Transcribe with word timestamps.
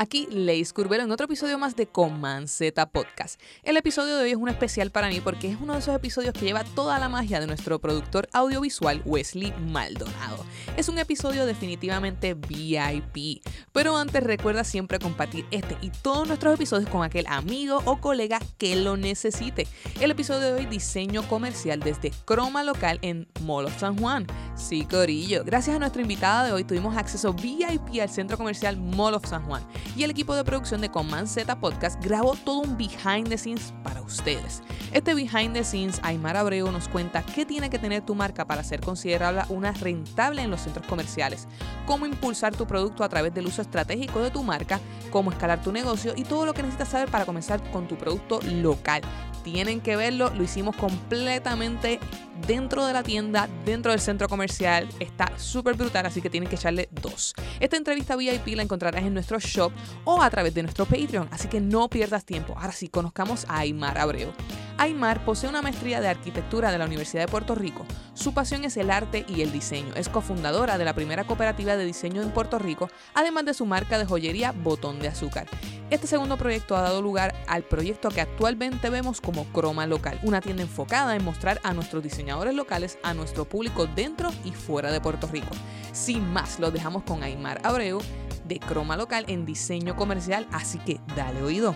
Aquí 0.00 0.28
Leis 0.30 0.72
Curvelo 0.72 1.02
en 1.02 1.10
otro 1.10 1.24
episodio 1.24 1.58
más 1.58 1.74
de 1.74 1.88
Coman 1.88 2.46
Z 2.46 2.86
Podcast. 2.90 3.40
El 3.64 3.76
episodio 3.76 4.16
de 4.16 4.22
hoy 4.22 4.30
es 4.30 4.36
un 4.36 4.48
especial 4.48 4.92
para 4.92 5.08
mí 5.08 5.20
porque 5.20 5.50
es 5.50 5.60
uno 5.60 5.72
de 5.72 5.80
esos 5.80 5.92
episodios 5.92 6.32
que 6.34 6.44
lleva 6.44 6.62
toda 6.62 7.00
la 7.00 7.08
magia 7.08 7.40
de 7.40 7.48
nuestro 7.48 7.80
productor 7.80 8.28
audiovisual 8.32 9.02
Wesley 9.04 9.52
Maldonado. 9.58 10.46
Es 10.76 10.88
un 10.88 11.00
episodio 11.00 11.46
definitivamente 11.46 12.34
VIP, 12.34 13.44
pero 13.72 13.96
antes 13.96 14.22
recuerda 14.22 14.62
siempre 14.62 15.00
compartir 15.00 15.46
este 15.50 15.76
y 15.82 15.90
todos 15.90 16.28
nuestros 16.28 16.54
episodios 16.54 16.88
con 16.88 17.02
aquel 17.02 17.26
amigo 17.26 17.82
o 17.84 18.00
colega 18.00 18.38
que 18.56 18.76
lo 18.76 18.96
necesite. 18.96 19.66
El 20.00 20.12
episodio 20.12 20.42
de 20.42 20.52
hoy 20.52 20.66
diseño 20.66 21.26
comercial 21.26 21.80
desde 21.80 22.12
Croma 22.24 22.62
Local 22.62 23.00
en 23.02 23.26
Molo 23.40 23.68
San 23.76 23.98
Juan. 23.98 24.28
Sí, 24.54 24.84
Corillo. 24.84 25.42
Gracias 25.44 25.74
a 25.74 25.80
nuestra 25.80 26.02
invitada 26.02 26.44
de 26.44 26.52
hoy 26.52 26.62
tuvimos 26.62 26.96
acceso 26.96 27.34
VIP 27.34 28.00
al 28.00 28.10
centro 28.10 28.36
comercial 28.36 28.76
Mall 28.76 29.14
of 29.14 29.26
San 29.26 29.42
Juan 29.44 29.66
y 29.96 30.02
el 30.02 30.10
equipo 30.10 30.34
de 30.34 30.44
producción 30.44 30.80
de 30.80 30.90
Command 30.90 31.26
Z 31.26 31.58
Podcast 31.60 32.02
grabó 32.02 32.34
todo 32.34 32.60
un 32.60 32.76
behind 32.76 33.28
the 33.28 33.38
scenes 33.38 33.72
para 33.82 33.97
ustedes. 34.08 34.62
Este 34.92 35.14
behind 35.14 35.54
the 35.54 35.62
scenes, 35.62 36.00
Aymar 36.02 36.36
Abreu 36.36 36.70
nos 36.72 36.88
cuenta 36.88 37.22
qué 37.22 37.46
tiene 37.46 37.70
que 37.70 37.78
tener 37.78 38.02
tu 38.02 38.14
marca 38.14 38.46
para 38.46 38.64
ser 38.64 38.80
considerada 38.80 39.46
una 39.48 39.72
rentable 39.72 40.42
en 40.42 40.50
los 40.50 40.62
centros 40.62 40.86
comerciales, 40.86 41.46
cómo 41.86 42.06
impulsar 42.06 42.56
tu 42.56 42.66
producto 42.66 43.04
a 43.04 43.08
través 43.08 43.32
del 43.34 43.46
uso 43.46 43.62
estratégico 43.62 44.20
de 44.20 44.30
tu 44.30 44.42
marca, 44.42 44.80
cómo 45.10 45.30
escalar 45.30 45.62
tu 45.62 45.72
negocio 45.72 46.14
y 46.16 46.24
todo 46.24 46.46
lo 46.46 46.54
que 46.54 46.62
necesitas 46.62 46.88
saber 46.88 47.10
para 47.10 47.26
comenzar 47.26 47.62
con 47.70 47.86
tu 47.86 47.96
producto 47.96 48.40
local. 48.42 49.02
Tienen 49.44 49.80
que 49.80 49.96
verlo, 49.96 50.30
lo 50.34 50.42
hicimos 50.42 50.76
completamente 50.76 52.00
dentro 52.46 52.86
de 52.86 52.92
la 52.92 53.02
tienda, 53.02 53.48
dentro 53.64 53.92
del 53.92 54.00
centro 54.00 54.28
comercial. 54.28 54.88
Está 55.00 55.32
súper 55.36 55.74
brutal, 55.74 56.06
así 56.06 56.20
que 56.20 56.30
tienen 56.30 56.48
que 56.48 56.56
echarle 56.56 56.88
dos. 57.02 57.34
Esta 57.60 57.76
entrevista 57.76 58.16
VIP 58.16 58.48
la 58.56 58.62
encontrarás 58.62 59.02
en 59.04 59.14
nuestro 59.14 59.38
shop 59.38 59.72
o 60.04 60.22
a 60.22 60.30
través 60.30 60.54
de 60.54 60.62
nuestro 60.62 60.84
Patreon, 60.84 61.28
así 61.30 61.48
que 61.48 61.60
no 61.60 61.88
pierdas 61.88 62.24
tiempo. 62.24 62.54
Ahora 62.56 62.72
sí, 62.72 62.88
conozcamos 62.88 63.46
a 63.48 63.58
Aymar 63.58 63.97
Abreu. 63.98 64.32
Aymar 64.78 65.24
posee 65.24 65.50
una 65.50 65.60
maestría 65.60 66.00
de 66.00 66.06
arquitectura 66.06 66.70
de 66.70 66.78
la 66.78 66.86
Universidad 66.86 67.22
de 67.22 67.28
Puerto 67.28 67.56
Rico. 67.56 67.84
Su 68.14 68.32
pasión 68.32 68.64
es 68.64 68.76
el 68.76 68.92
arte 68.92 69.26
y 69.28 69.42
el 69.42 69.50
diseño. 69.50 69.92
Es 69.96 70.08
cofundadora 70.08 70.78
de 70.78 70.84
la 70.84 70.94
primera 70.94 71.24
cooperativa 71.24 71.76
de 71.76 71.84
diseño 71.84 72.22
en 72.22 72.30
Puerto 72.30 72.60
Rico, 72.60 72.88
además 73.14 73.44
de 73.44 73.54
su 73.54 73.66
marca 73.66 73.98
de 73.98 74.06
joyería 74.06 74.52
Botón 74.52 75.00
de 75.00 75.08
Azúcar. 75.08 75.48
Este 75.90 76.06
segundo 76.06 76.36
proyecto 76.36 76.76
ha 76.76 76.82
dado 76.82 77.02
lugar 77.02 77.34
al 77.48 77.64
proyecto 77.64 78.10
que 78.10 78.20
actualmente 78.20 78.88
vemos 78.88 79.20
como 79.20 79.46
Croma 79.46 79.86
Local, 79.86 80.20
una 80.22 80.40
tienda 80.40 80.62
enfocada 80.62 81.16
en 81.16 81.24
mostrar 81.24 81.60
a 81.64 81.72
nuestros 81.72 82.04
diseñadores 82.04 82.54
locales 82.54 82.98
a 83.02 83.14
nuestro 83.14 83.46
público 83.46 83.86
dentro 83.86 84.30
y 84.44 84.52
fuera 84.52 84.92
de 84.92 85.00
Puerto 85.00 85.26
Rico. 85.26 85.48
Sin 85.92 86.30
más, 86.32 86.60
lo 86.60 86.70
dejamos 86.70 87.02
con 87.02 87.24
Aymar 87.24 87.60
Abreu 87.64 88.00
de 88.44 88.60
Croma 88.60 88.96
Local 88.96 89.24
en 89.26 89.44
diseño 89.44 89.96
comercial, 89.96 90.46
así 90.52 90.78
que 90.78 91.00
dale 91.16 91.42
oído. 91.42 91.74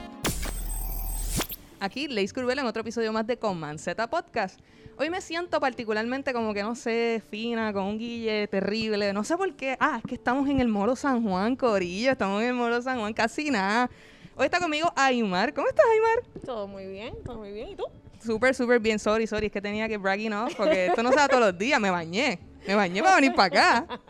Aquí 1.83 2.07
Leis 2.07 2.33
Curvela 2.33 2.63
en 2.63 2.69
otro 2.69 2.83
episodio 2.83 3.13
más 3.13 3.27
de 3.27 3.37
Command 3.37 3.77
Z 3.81 4.09
Podcast. 4.09 4.61
Hoy 4.99 5.11
me 5.11 5.21
siento 5.21 5.59
particularmente 5.59 6.33
como 6.33 6.55
que 6.55 6.63
no 6.63 6.77
sé, 6.77 7.21
fina, 7.29 7.73
con 7.73 7.83
un 7.83 7.99
guille 7.99 8.47
terrible. 8.47 9.13
No 9.13 9.25
sé 9.25 9.37
por 9.37 9.53
qué. 9.57 9.77
Ah, 9.81 9.99
es 9.99 10.09
que 10.09 10.15
estamos 10.15 10.49
en 10.49 10.61
el 10.61 10.69
Moro 10.69 10.95
San 10.95 11.25
Juan, 11.25 11.57
Corillo. 11.57 12.13
Estamos 12.13 12.41
en 12.41 12.51
el 12.51 12.55
Moro 12.55 12.81
San 12.81 13.01
Juan, 13.01 13.13
casi 13.13 13.51
nada. 13.51 13.91
Hoy 14.37 14.45
está 14.45 14.61
conmigo 14.61 14.93
Aymar. 14.95 15.53
¿Cómo 15.55 15.67
estás, 15.67 15.85
Aymar? 15.93 16.45
Todo 16.47 16.69
muy 16.69 16.87
bien, 16.87 17.17
todo 17.25 17.39
muy 17.39 17.51
bien. 17.51 17.71
¿Y 17.71 17.75
tú? 17.75 17.83
Súper, 18.25 18.55
súper 18.55 18.79
bien. 18.79 19.01
Sorry, 19.01 19.27
sorry. 19.27 19.47
Es 19.47 19.53
que 19.53 19.61
tenía 19.61 19.89
que 19.89 19.97
bragging 19.97 20.35
off 20.35 20.55
porque 20.55 20.87
esto 20.87 21.03
no 21.03 21.11
se 21.11 21.17
da 21.17 21.27
todos 21.27 21.43
los 21.43 21.59
días. 21.59 21.81
Me 21.81 21.91
bañé. 21.91 22.39
Me 22.65 22.77
bañé 22.77 23.03
para 23.03 23.17
venir 23.17 23.35
para 23.35 23.47
acá. 23.47 24.01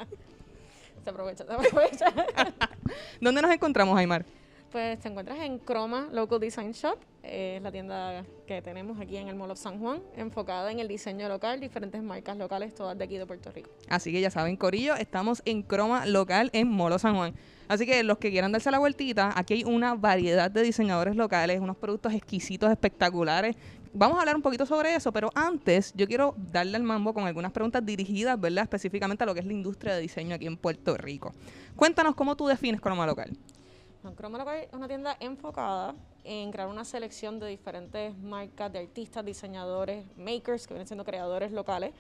Se 1.04 1.10
aprovecha, 1.10 1.44
se 1.44 1.52
aprovecha. 1.52 2.04
¿Dónde 3.20 3.42
nos 3.42 3.50
encontramos, 3.50 3.98
Aymar? 3.98 4.24
Pues 4.72 4.98
te 4.98 5.08
encuentras 5.08 5.38
en 5.40 5.60
Chroma 5.60 6.08
Local 6.10 6.40
Design 6.40 6.72
Shop. 6.72 6.98
Es 7.22 7.62
la 7.62 7.70
tienda 7.70 8.24
que 8.46 8.62
tenemos 8.62 8.98
aquí 8.98 9.16
en 9.18 9.28
el 9.28 9.36
Mall 9.36 9.50
of 9.50 9.58
San 9.58 9.78
Juan, 9.78 10.02
enfocada 10.16 10.72
en 10.72 10.80
el 10.80 10.88
diseño 10.88 11.28
local, 11.28 11.60
diferentes 11.60 12.02
marcas 12.02 12.36
locales, 12.36 12.74
todas 12.74 12.98
de 12.98 13.04
aquí 13.04 13.16
de 13.16 13.26
Puerto 13.26 13.52
Rico. 13.52 13.70
Así 13.88 14.10
que 14.10 14.20
ya 14.20 14.30
saben, 14.30 14.56
Corillo, 14.56 14.96
estamos 14.96 15.42
en 15.44 15.62
Croma 15.62 16.06
Local 16.06 16.50
en 16.52 16.68
Molo 16.68 16.98
San 16.98 17.14
Juan. 17.14 17.34
Así 17.68 17.86
que 17.86 18.02
los 18.02 18.18
que 18.18 18.30
quieran 18.30 18.50
darse 18.50 18.70
la 18.70 18.78
vueltita, 18.78 19.32
aquí 19.36 19.54
hay 19.54 19.64
una 19.64 19.94
variedad 19.94 20.50
de 20.50 20.62
diseñadores 20.62 21.14
locales, 21.14 21.60
unos 21.60 21.76
productos 21.76 22.12
exquisitos, 22.14 22.70
espectaculares. 22.70 23.54
Vamos 23.94 24.16
a 24.16 24.20
hablar 24.20 24.36
un 24.36 24.42
poquito 24.42 24.64
sobre 24.64 24.94
eso, 24.94 25.12
pero 25.12 25.30
antes 25.34 25.92
yo 25.94 26.08
quiero 26.08 26.34
darle 26.50 26.76
al 26.76 26.82
mambo 26.82 27.12
con 27.12 27.26
algunas 27.26 27.52
preguntas 27.52 27.84
dirigidas, 27.84 28.40
¿verdad? 28.40 28.64
Específicamente 28.64 29.22
a 29.22 29.26
lo 29.26 29.34
que 29.34 29.40
es 29.40 29.46
la 29.46 29.52
industria 29.52 29.94
de 29.94 30.00
diseño 30.00 30.34
aquí 30.34 30.46
en 30.46 30.56
Puerto 30.56 30.96
Rico. 30.96 31.32
Cuéntanos 31.76 32.14
cómo 32.14 32.34
tú 32.36 32.46
defines 32.46 32.80
Croma 32.80 33.06
Local. 33.06 33.36
Bueno, 34.02 34.16
Chroma 34.16 34.38
Local 34.38 34.56
es 34.56 34.72
una 34.72 34.88
tienda 34.88 35.16
enfocada 35.20 35.94
en 36.24 36.50
crear 36.50 36.66
una 36.68 36.84
selección 36.84 37.38
de 37.38 37.46
diferentes 37.46 38.16
marcas 38.18 38.72
de 38.72 38.80
artistas, 38.80 39.24
diseñadores, 39.24 40.04
makers, 40.16 40.66
que 40.66 40.74
vienen 40.74 40.88
siendo 40.88 41.04
creadores 41.04 41.52
locales, 41.52 41.92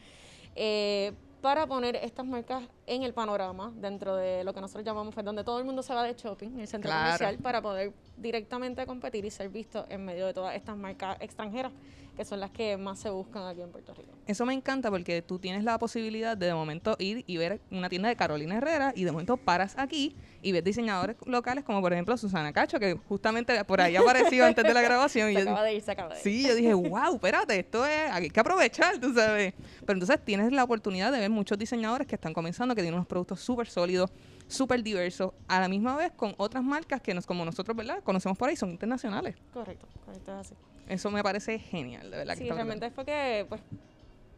eh, 0.56 1.12
para 1.40 1.66
poner 1.66 1.96
estas 1.96 2.24
marcas 2.26 2.62
en 2.86 3.02
el 3.04 3.14
panorama 3.14 3.72
dentro 3.76 4.16
de 4.16 4.42
lo 4.44 4.52
que 4.52 4.60
nosotros 4.60 4.84
llamamos, 4.84 5.14
pues, 5.14 5.24
donde 5.24 5.42
todo 5.44 5.58
el 5.58 5.64
mundo 5.64 5.82
se 5.82 5.94
va 5.94 6.02
de 6.04 6.14
shopping, 6.14 6.58
el 6.60 6.68
centro 6.68 6.88
Claro. 6.88 7.04
comercial, 7.04 7.38
para 7.38 7.62
poder 7.62 7.92
directamente 8.16 8.84
competir 8.86 9.24
y 9.24 9.30
ser 9.30 9.48
visto 9.48 9.86
en 9.88 10.04
medio 10.04 10.26
de 10.26 10.34
todas 10.34 10.54
estas 10.56 10.76
marcas 10.76 11.16
extranjeras, 11.20 11.72
que 12.16 12.24
son 12.24 12.40
las 12.40 12.50
que 12.50 12.76
más 12.76 12.98
se 12.98 13.10
buscan 13.10 13.46
aquí 13.46 13.62
en 13.62 13.70
Puerto 13.70 13.94
Rico. 13.94 14.10
Eso 14.26 14.44
me 14.46 14.54
encanta 14.54 14.90
porque 14.90 15.22
tú 15.22 15.38
tienes 15.38 15.64
la 15.64 15.78
posibilidad 15.78 16.36
de 16.36 16.46
de 16.46 16.54
momento 16.54 16.96
ir 16.98 17.24
y 17.26 17.36
ver 17.38 17.60
una 17.70 17.88
tienda 17.88 18.08
de 18.08 18.16
Carolina 18.16 18.56
Herrera 18.56 18.92
y 18.94 19.04
de 19.04 19.12
momento 19.12 19.36
paras 19.36 19.74
aquí 19.78 20.14
y 20.42 20.52
ves 20.52 20.62
diseñadores 20.64 21.16
locales 21.24 21.64
como 21.64 21.80
por 21.80 21.92
ejemplo 21.92 22.16
Susana 22.16 22.52
Cacho, 22.52 22.78
que 22.78 22.94
justamente 23.08 23.64
por 23.64 23.80
ahí 23.80 23.96
apareció 23.96 24.44
antes 24.44 24.64
de 24.64 24.74
la 24.74 24.82
grabación. 24.82 25.30
y 25.30 25.34
Se 25.34 25.44
yo 25.44 25.50
acaba 25.50 25.62
de 25.64 25.74
ir, 25.74 25.82
se 25.82 25.90
acaba 25.92 26.08
de 26.10 26.16
ir. 26.16 26.22
Sí, 26.22 26.46
yo 26.46 26.54
dije, 26.54 26.74
wow, 26.74 27.14
espérate, 27.14 27.58
esto 27.58 27.86
es, 27.86 28.10
hay 28.10 28.28
que 28.28 28.40
aprovechar, 28.40 28.98
tú 28.98 29.14
sabes. 29.14 29.54
Pero 29.80 29.92
entonces 29.94 30.18
tienes 30.24 30.52
la 30.52 30.64
oportunidad 30.64 31.12
de 31.12 31.20
ver 31.20 31.30
muchos 31.30 31.58
diseñadores 31.58 32.06
que 32.06 32.16
están 32.16 32.34
comenzando, 32.34 32.74
que 32.74 32.82
tienen 32.82 32.94
unos 32.94 33.06
productos 33.06 33.40
súper 33.40 33.68
sólidos, 33.68 34.10
súper 34.48 34.82
diversos, 34.82 35.32
a 35.48 35.60
la 35.60 35.68
misma 35.68 35.96
vez 35.96 36.12
con 36.12 36.34
otras 36.36 36.62
marcas 36.62 37.00
que 37.00 37.14
nos, 37.14 37.24
como 37.26 37.44
nosotros, 37.44 37.76
¿verdad? 37.76 38.02
Conocemos 38.02 38.36
por 38.36 38.48
ahí, 38.48 38.56
son 38.56 38.70
internacionales. 38.70 39.36
Correcto, 39.52 39.86
correcto, 40.04 40.32
es 40.32 40.38
así. 40.38 40.54
Eso 40.88 41.10
me 41.10 41.22
parece 41.22 41.58
genial, 41.58 42.10
de 42.10 42.16
verdad. 42.18 42.34
Sí, 42.36 42.50
realmente 42.50 42.90
fue 42.90 43.04
que, 43.04 43.46
pues, 43.48 43.60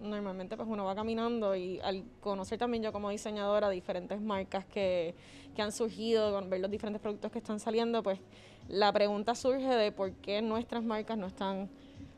normalmente 0.00 0.56
pues 0.56 0.68
uno 0.68 0.84
va 0.84 0.94
caminando 0.94 1.56
y 1.56 1.80
al 1.80 2.04
conocer 2.20 2.58
también 2.58 2.82
yo 2.82 2.92
como 2.92 3.10
diseñadora 3.10 3.70
diferentes 3.70 4.20
marcas 4.20 4.64
que, 4.66 5.14
que 5.56 5.62
han 5.62 5.72
surgido, 5.72 6.32
con 6.32 6.50
ver 6.50 6.60
los 6.60 6.70
diferentes 6.70 7.00
productos 7.00 7.32
que 7.32 7.38
están 7.38 7.58
saliendo, 7.58 8.02
pues 8.02 8.18
la 8.68 8.92
pregunta 8.92 9.34
surge 9.34 9.66
de 9.66 9.92
por 9.92 10.12
qué 10.12 10.42
nuestras 10.42 10.82
marcas 10.82 11.18
no 11.18 11.26
están 11.26 11.68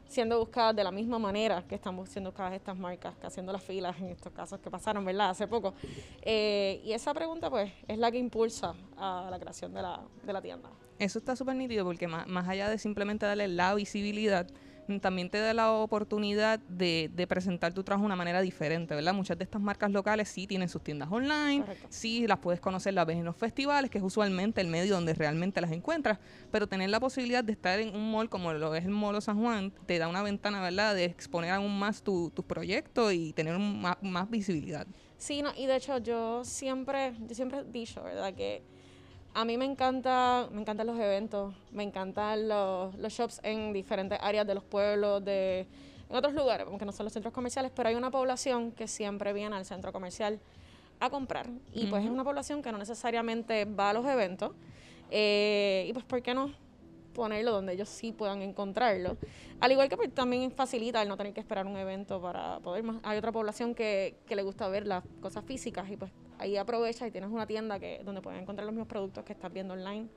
siendo 0.09 0.39
buscadas 0.39 0.77
de 0.77 0.85
la 0.85 0.93
misma 0.93 1.19
manera 1.19 1.65
que 1.67 1.75
están 1.75 2.07
siendo 2.07 2.31
buscadas 2.31 2.55
estas 2.55 2.77
marcas, 2.77 3.17
que 3.17 3.27
haciendo 3.27 3.53
las 3.53 3.63
filas 3.63 3.99
en 3.99 4.07
estos 4.07 4.33
casos 4.33 4.61
que 4.61 4.71
pasaron, 4.71 5.05
¿verdad? 5.05 5.31
Hace 5.31 5.49
poco. 5.49 5.75
Eh, 6.23 6.81
y 6.85 6.93
esa 6.93 7.13
pregunta, 7.13 7.51
pues, 7.51 7.73
es 7.89 7.99
la 7.99 8.11
que 8.11 8.19
impulsa 8.19 8.75
a 8.97 9.29
la 9.31 9.39
creación 9.39 9.75
de 9.75 9.83
la, 9.83 10.01
de 10.23 10.33
la 10.33 10.41
tienda. 10.41 10.71
Eso 10.99 11.19
está 11.19 11.37
súper 11.37 11.57
nítido 11.57 11.85
porque 11.85 12.09
más, 12.09 12.27
más 12.27 12.49
allá 12.49 12.69
de 12.71 12.79
simplemente 12.79 13.27
darle 13.27 13.49
la 13.49 13.75
visibilidad, 13.75 14.47
mm, 14.87 14.97
también 14.99 15.29
te 15.29 15.39
da 15.39 15.53
la 15.53 15.71
oportunidad 15.73 16.59
de, 16.61 17.11
de 17.13 17.27
presentar 17.27 17.75
tu 17.75 17.85
trabajo 17.85 18.03
de 18.05 18.07
una 18.07 18.17
manera 18.17 18.41
diferente, 18.41 18.95
¿verdad? 18.95 19.13
Muchas 19.13 19.37
de 19.37 19.45
estas 19.45 19.61
marcas 19.61 19.91
locales 19.91 20.29
sí 20.31 20.47
tienen 20.47 20.71
sus 20.71 20.83
tiendas 20.83 21.11
online, 21.13 21.61
Correcto. 21.61 21.87
sí 21.91 22.27
las 22.27 22.39
puedes 22.39 22.61
conocer, 22.61 22.95
las 22.95 23.05
ves 23.07 23.19
en 23.19 23.27
los 23.27 23.37
festivales, 23.37 23.91
que 23.91 23.99
es 23.99 24.05
usualmente 24.05 24.63
el 24.63 24.69
medio 24.69 24.95
donde 24.95 25.13
realmente 25.13 25.61
las 25.61 25.71
encuentras, 25.73 26.19
pero 26.51 26.67
tener 26.67 26.89
la 26.89 26.99
posibilidad 26.99 27.45
de 27.45 27.53
estar 27.53 27.79
en 27.79 27.95
un 27.95 28.11
mall 28.11 28.31
como 28.31 28.55
lo 28.55 28.75
es 28.75 28.85
el 28.85 28.91
Molo 28.91 29.21
San 29.21 29.39
Juan, 29.39 29.73
te 29.85 29.99
da 29.99 30.09
una 30.09 30.23
ventana, 30.23 30.63
¿verdad?, 30.63 30.95
de 30.95 31.05
exponer 31.05 31.51
aún 31.51 31.79
más 31.79 32.03
tu- 32.03 32.31
tus 32.31 32.45
proyectos 32.47 33.13
y 33.13 33.35
tener 33.35 33.55
un 33.57 33.83
ma- 33.83 33.99
más 34.01 34.31
visibilidad. 34.31 34.87
Sí, 35.19 35.43
no, 35.43 35.51
y 35.57 35.67
de 35.67 35.77
hecho 35.77 35.99
yo 35.99 36.43
siempre, 36.45 37.13
yo 37.29 37.35
siempre 37.35 37.59
he 37.61 37.65
dicho, 37.65 38.03
¿verdad? 38.03 38.35
Que 38.35 38.63
a 39.37 39.45
mí 39.45 39.59
me 39.59 39.67
encanta, 39.67 40.49
me 40.51 40.63
encantan 40.63 40.87
los 40.87 40.99
eventos, 40.99 41.53
me 41.71 41.83
encantan 41.83 42.49
los, 42.49 42.95
los 42.97 43.13
shops 43.13 43.39
en 43.43 43.75
diferentes 43.75 44.19
áreas 44.23 44.47
de 44.47 44.55
los 44.55 44.65
pueblos, 44.65 45.23
de, 45.23 45.67
en 46.09 46.17
otros 46.17 46.33
lugares, 46.33 46.67
aunque 46.67 46.87
no 46.87 46.93
son 46.93 47.05
los 47.05 47.13
centros 47.13 47.35
comerciales, 47.35 47.71
pero 47.77 47.91
hay 47.91 47.97
una 47.97 48.11
población 48.11 48.73
que 48.73 48.89
siempre 48.89 49.35
viene 49.35 49.55
al 49.55 49.67
centro 49.67 49.93
comercial 49.93 50.41
a 51.01 51.11
comprar. 51.11 51.49
Y 51.75 51.87
pues 51.89 52.03
es 52.03 52.11
una 52.11 52.25
población 52.25 52.63
que 52.63 52.73
no 52.73 52.79
necesariamente 52.79 53.67
va 53.67 53.91
a 53.91 53.93
los 53.93 54.07
eventos. 54.07 54.53
eh, 55.11 55.85
y 55.87 55.93
pues, 55.93 56.07
¿por 56.07 56.23
qué 56.23 56.33
no 56.33 56.55
ponerlo 57.13 57.53
donde 57.53 57.75
ellos 57.75 57.91
sí 57.91 58.13
puedan 58.13 58.41
encontrarlo? 58.41 59.19
Al 59.61 59.71
igual 59.71 59.91
que 59.91 59.99
pues, 59.99 60.15
también 60.15 60.51
facilita 60.51 61.03
el 61.03 61.11
no 61.11 61.19
tener 61.19 61.35
que 61.35 61.41
esperar 61.41 61.67
un 61.67 61.77
evento 61.77 62.23
para 62.23 62.59
poder 62.61 62.85
más. 62.85 62.97
Hay 63.03 63.19
otra 63.19 63.33
población 63.33 63.75
que, 63.75 64.17
que 64.27 64.35
le 64.35 64.43
gusta 64.43 64.67
ver 64.69 64.87
las 64.87 65.05
cosas 65.21 65.45
físicas 65.45 65.91
y 65.91 65.99
pues 65.99 66.11
ahí 66.39 66.57
aprovecha 66.57 67.07
y 67.07 67.11
tienes 67.11 67.31
una 67.31 67.47
tienda 67.47 67.79
que 67.79 68.01
donde 68.05 68.21
puedes 68.21 68.41
encontrar 68.41 68.67
los 68.67 68.73
mismos 68.73 68.89
productos 68.89 69.25
que 69.25 69.33
estás 69.33 69.53
viendo 69.53 69.75
online 69.75 70.09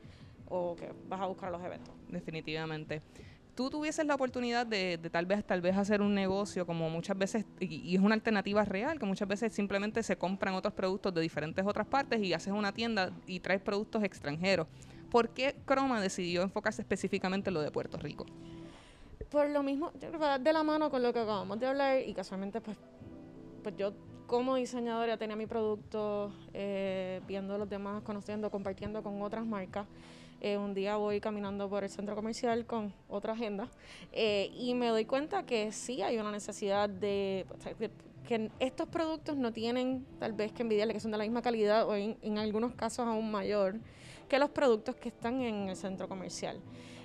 o 0.48 0.76
que 0.76 0.92
vas 1.08 1.22
a 1.22 1.26
buscar 1.26 1.50
a 1.50 1.52
los 1.52 1.64
eventos. 1.64 1.94
Definitivamente. 2.08 3.02
Tú 3.56 3.70
tuvieses 3.70 4.06
la 4.06 4.16
oportunidad 4.16 4.66
de, 4.66 4.98
de 4.98 5.10
tal 5.10 5.26
vez 5.26 5.44
tal 5.44 5.60
vez 5.60 5.76
hacer 5.76 6.02
un 6.02 6.14
negocio 6.14 6.66
como 6.66 6.90
muchas 6.90 7.18
veces 7.18 7.46
y, 7.60 7.76
y 7.82 7.96
es 7.96 8.02
una 8.02 8.16
alternativa 8.16 8.64
real 8.64 8.98
que 8.98 9.06
muchas 9.06 9.28
veces 9.28 9.52
simplemente 9.54 10.02
se 10.02 10.18
compran 10.18 10.54
otros 10.54 10.74
productos 10.74 11.14
de 11.14 11.22
diferentes 11.22 11.66
otras 11.66 11.86
partes 11.86 12.22
y 12.22 12.34
haces 12.34 12.54
una 12.54 12.72
tienda 12.72 13.12
y 13.28 13.42
traes 13.42 13.62
productos 13.62 14.04
extranjeros. 14.04 14.68
¿Por 15.12 15.30
qué 15.30 15.56
Croma 15.66 16.00
decidió 16.00 16.44
enfocarse 16.44 16.82
específicamente 16.82 17.50
en 17.50 17.56
lo 17.56 17.62
de 17.62 17.72
Puerto 17.72 17.98
Rico? 17.98 18.26
Por 19.30 19.50
lo 19.50 19.62
mismo, 19.62 19.92
yo 19.94 20.08
creo 20.08 20.12
que 20.14 20.18
va 20.18 20.40
de 20.40 20.54
la 20.54 20.64
mano 20.64 20.90
con 20.90 21.04
lo 21.04 21.14
que 21.14 21.20
acabamos 21.20 21.60
de 21.60 21.68
hablar 21.68 22.00
y 22.00 22.14
casualmente 22.14 22.62
pues, 22.62 22.78
pues 23.62 23.76
yo 23.76 23.94
como 24.30 24.56
diseñadora 24.56 25.18
tenía 25.18 25.36
mi 25.36 25.48
producto 25.48 26.32
eh, 26.54 27.20
viendo 27.28 27.56
a 27.56 27.58
los 27.58 27.68
demás, 27.68 28.04
conociendo, 28.04 28.52
compartiendo 28.52 29.02
con 29.02 29.20
otras 29.24 29.44
marcas. 29.44 29.88
Eh, 30.40 30.56
un 30.56 30.76
día 30.76 30.98
voy 30.98 31.20
caminando 31.20 31.68
por 31.68 31.84
el 31.84 31.90
centro 31.90 32.16
comercial 32.16 32.66
con 32.68 32.94
otra 33.10 33.34
agenda 33.34 33.68
eh, 34.14 34.52
y 34.56 34.74
me 34.76 34.88
doy 34.88 35.04
cuenta 35.06 35.44
que 35.48 35.72
sí 35.72 36.02
hay 36.04 36.18
una 36.20 36.32
necesidad 36.32 36.88
de, 36.88 37.46
de- 37.80 37.90
que 38.28 38.52
estos 38.60 38.88
productos 38.88 39.36
no 39.36 39.52
tienen 39.52 40.06
tal 40.20 40.34
vez 40.34 40.52
que 40.54 40.62
envidiarle 40.62 40.94
que 40.94 41.00
son 41.00 41.10
de 41.12 41.18
la 41.18 41.24
misma 41.24 41.42
calidad 41.42 41.90
o 41.90 41.96
en, 41.96 42.16
en 42.22 42.38
algunos 42.38 42.74
casos 42.76 43.08
aún 43.08 43.32
mayor 43.32 43.80
que 44.30 44.38
los 44.38 44.52
productos 44.52 44.96
que 44.96 45.10
están 45.10 45.42
en 45.42 45.68
el 45.70 45.76
centro 45.76 46.08
comercial. 46.08 46.62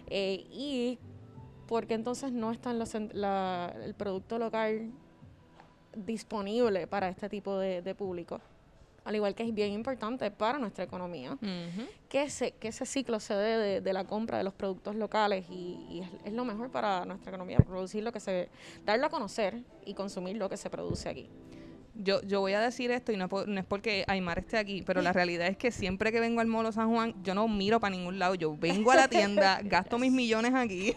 Eh, 0.09 0.47
y 0.53 0.99
porque 1.67 1.95
entonces 1.95 2.31
no 2.31 2.53
está 2.53 2.71
en 2.71 2.79
los 2.79 2.95
la- 3.15 3.75
el 3.83 3.95
producto 3.95 4.39
local 4.39 4.93
disponible 5.97 6.87
para 6.87 7.09
este 7.09 7.29
tipo 7.29 7.59
de, 7.59 7.83
de 7.83 7.95
público. 7.95 8.41
Al 9.05 9.15
igual 9.15 9.35
que 9.35 9.43
es 9.43 9.53
bien 9.53 9.73
importante 9.73 10.31
para 10.31 10.59
nuestra 10.59 10.85
economía 10.85 11.37
que 12.09 12.23
ese, 12.23 12.53
que 12.53 12.69
ese 12.69 12.87
ciclo 12.87 13.21
se 13.21 13.35
dé 13.35 13.59
de, 13.59 13.81
de 13.83 13.93
la 13.93 14.05
compra 14.05 14.39
de 14.39 14.45
los 14.45 14.55
productos 14.55 14.95
locales 14.97 15.45
y, 15.51 15.79
y 15.91 16.01
es, 16.01 16.09
es 16.25 16.33
lo 16.33 16.47
mejor 16.47 16.71
para 16.71 17.05
nuestra 17.05 17.31
economía, 17.31 17.59
producir 17.59 18.03
lo 18.03 18.13
que 18.13 18.21
se, 18.21 18.49
darlo 18.87 19.07
a 19.07 19.11
conocer 19.11 19.63
y 19.85 19.93
consumir 19.93 20.37
lo 20.37 20.49
que 20.49 20.57
se 20.57 20.71
produce 20.71 21.11
aquí. 21.11 21.29
Yo, 21.97 22.21
yo 22.23 22.41
voy 22.41 22.53
a 22.55 22.61
decir 22.61 22.91
esto 22.91 23.13
y 23.13 23.17
no, 23.17 23.29
no 23.29 23.61
es 23.61 23.67
porque 23.67 24.05
Aymar 24.09 24.41
esté 24.41 24.59
aquí, 24.59 24.83
pero 24.83 25.01
la 25.01 25.13
realidad 25.13 25.47
es 25.47 25.57
que 25.57 25.71
siempre 25.71 26.11
que 26.11 26.21
vengo 26.21 26.41
al 26.41 26.47
Molo 26.47 26.73
San 26.73 26.91
Juan, 26.91 27.15
yo 27.23 27.35
no 27.35 27.47
miro 27.49 27.81
para 27.81 27.95
ningún 27.95 28.19
lado. 28.19 28.35
Yo 28.35 28.57
vengo 28.57 28.91
a 28.91 28.97
la 28.97 29.09
tienda, 29.09 29.61
gasto 29.65 29.99
mis 29.99 30.13
millones 30.13 30.53
aquí. 30.55 30.93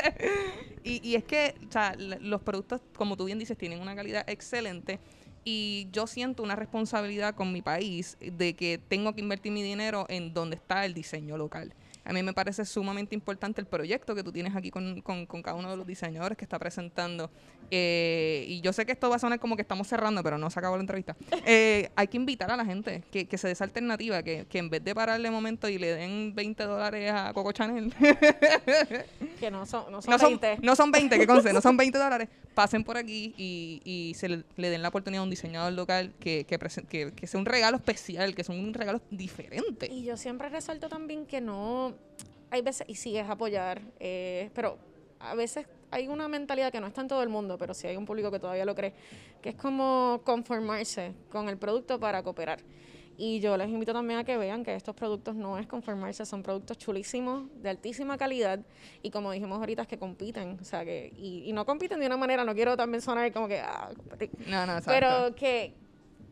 y, 0.84 1.06
y 1.08 1.14
es 1.14 1.24
que 1.24 1.54
o 1.66 1.72
sea, 1.72 1.94
los 1.96 2.42
productos, 2.42 2.80
como 2.96 3.16
tú 3.16 3.24
bien 3.24 3.38
dices, 3.38 3.56
tienen 3.56 3.80
una 3.80 3.96
calidad 3.96 4.28
excelente. 4.28 4.98
Y 5.42 5.88
yo 5.90 6.06
siento 6.06 6.42
una 6.42 6.54
responsabilidad 6.54 7.34
con 7.34 7.50
mi 7.52 7.62
país 7.62 8.18
de 8.20 8.54
que 8.54 8.78
tengo 8.88 9.14
que 9.14 9.22
invertir 9.22 9.52
mi 9.52 9.62
dinero 9.62 10.04
en 10.10 10.34
donde 10.34 10.56
está 10.56 10.84
el 10.84 10.92
diseño 10.92 11.38
local. 11.38 11.72
A 12.04 12.12
mí 12.12 12.22
me 12.22 12.32
parece 12.32 12.64
sumamente 12.64 13.14
importante 13.14 13.60
el 13.60 13.66
proyecto 13.66 14.14
que 14.14 14.22
tú 14.22 14.32
tienes 14.32 14.56
aquí 14.56 14.70
con, 14.70 15.00
con- 15.02 15.26
con 15.26 15.42
cada 15.42 15.56
uno 15.56 15.70
de 15.70 15.76
los 15.76 15.86
diseñadores 15.86 16.36
que 16.38 16.44
está 16.44 16.58
presentando. 16.58 17.30
Eh, 17.70 18.44
y 18.48 18.60
yo 18.62 18.72
sé 18.72 18.84
que 18.84 18.92
esto 18.92 19.08
va 19.08 19.16
a 19.16 19.18
sonar 19.18 19.38
como 19.38 19.54
que 19.54 19.62
estamos 19.62 19.86
cerrando, 19.86 20.22
pero 20.24 20.38
no 20.38 20.50
se 20.50 20.58
acabó 20.58 20.76
la 20.76 20.82
entrevista. 20.82 21.16
Eh, 21.46 21.90
hay 21.96 22.06
que 22.08 22.16
invitar 22.16 22.50
a 22.50 22.56
la 22.56 22.64
gente 22.64 23.02
que, 23.10 23.26
que 23.26 23.36
se 23.38 23.46
dé 23.48 23.52
esa 23.54 23.64
alternativa, 23.64 24.22
que, 24.22 24.46
que 24.48 24.58
en 24.58 24.70
vez 24.70 24.84
de 24.84 24.94
pararle 24.94 25.30
momento 25.30 25.68
y 25.68 25.78
le 25.78 25.92
den 25.94 26.32
20 26.34 26.62
dólares 26.64 27.10
a 27.12 27.32
Coco 27.32 27.50
Chanel, 27.52 27.92
Que 29.40 29.50
no 29.50 29.66
son, 29.66 29.90
no 29.90 30.02
son 30.02 30.10
no 30.12 30.18
son, 30.18 30.38
20. 30.40 30.58
no 30.66 30.76
son 30.76 30.90
20, 30.92 31.18
que 31.18 31.26
conste, 31.26 31.52
no 31.52 31.60
son 31.60 31.76
20 31.78 31.96
dólares, 31.98 32.28
pasen 32.54 32.84
por 32.84 32.96
aquí 32.96 33.34
y, 33.36 33.80
y 33.84 34.14
se 34.14 34.28
le, 34.28 34.44
le 34.56 34.70
den 34.70 34.82
la 34.82 34.88
oportunidad 34.88 35.20
a 35.20 35.24
un 35.24 35.30
diseñador 35.30 35.72
local 35.72 36.12
que, 36.20 36.44
que, 36.44 36.58
que, 36.88 37.12
que 37.12 37.26
sea 37.26 37.40
un 37.40 37.46
regalo 37.46 37.76
especial, 37.78 38.34
que 38.34 38.44
sea 38.44 38.54
un 38.54 38.72
regalo 38.74 39.00
diferente. 39.10 39.88
Y 39.90 40.04
yo 40.04 40.16
siempre 40.16 40.48
resalto 40.48 40.88
también 40.88 41.26
que 41.26 41.40
no, 41.40 41.94
hay 42.50 42.62
veces, 42.62 42.86
y 42.88 42.94
sí 42.94 43.16
es 43.16 43.28
apoyar, 43.28 43.80
eh, 43.98 44.50
pero 44.54 44.78
a 45.20 45.34
veces 45.34 45.66
hay 45.90 46.08
una 46.08 46.28
mentalidad 46.28 46.72
que 46.72 46.80
no 46.80 46.86
está 46.86 47.00
en 47.00 47.08
todo 47.08 47.22
el 47.22 47.28
mundo, 47.28 47.58
pero 47.58 47.74
sí 47.74 47.86
hay 47.86 47.96
un 47.96 48.06
público 48.06 48.30
que 48.30 48.38
todavía 48.38 48.64
lo 48.64 48.74
cree, 48.74 48.94
que 49.42 49.50
es 49.50 49.54
como 49.56 50.20
conformarse 50.24 51.14
con 51.30 51.48
el 51.48 51.56
producto 51.58 51.98
para 51.98 52.22
cooperar. 52.22 52.60
Y 53.16 53.40
yo 53.40 53.54
les 53.58 53.68
invito 53.68 53.92
también 53.92 54.18
a 54.20 54.24
que 54.24 54.38
vean 54.38 54.64
que 54.64 54.74
estos 54.74 54.94
productos 54.94 55.34
no 55.34 55.58
es 55.58 55.66
conformarse, 55.66 56.24
son 56.24 56.42
productos 56.42 56.78
chulísimos, 56.78 57.44
de 57.62 57.68
altísima 57.68 58.16
calidad, 58.16 58.60
y 59.02 59.10
como 59.10 59.30
dijimos 59.30 59.58
ahorita, 59.58 59.82
es 59.82 59.88
que 59.88 59.98
compiten, 59.98 60.56
o 60.58 60.64
sea, 60.64 60.84
que, 60.86 61.12
y, 61.16 61.42
y 61.44 61.52
no 61.52 61.66
compiten 61.66 62.00
de 62.00 62.06
una 62.06 62.16
manera, 62.16 62.44
no 62.44 62.54
quiero 62.54 62.76
también 62.78 63.02
sonar 63.02 63.30
como 63.32 63.46
que, 63.46 63.60
ah, 63.60 63.90
competir, 63.94 64.30
No, 64.46 64.64
no, 64.64 64.78
exacto. 64.78 64.90
pero 64.90 65.34
que, 65.34 65.74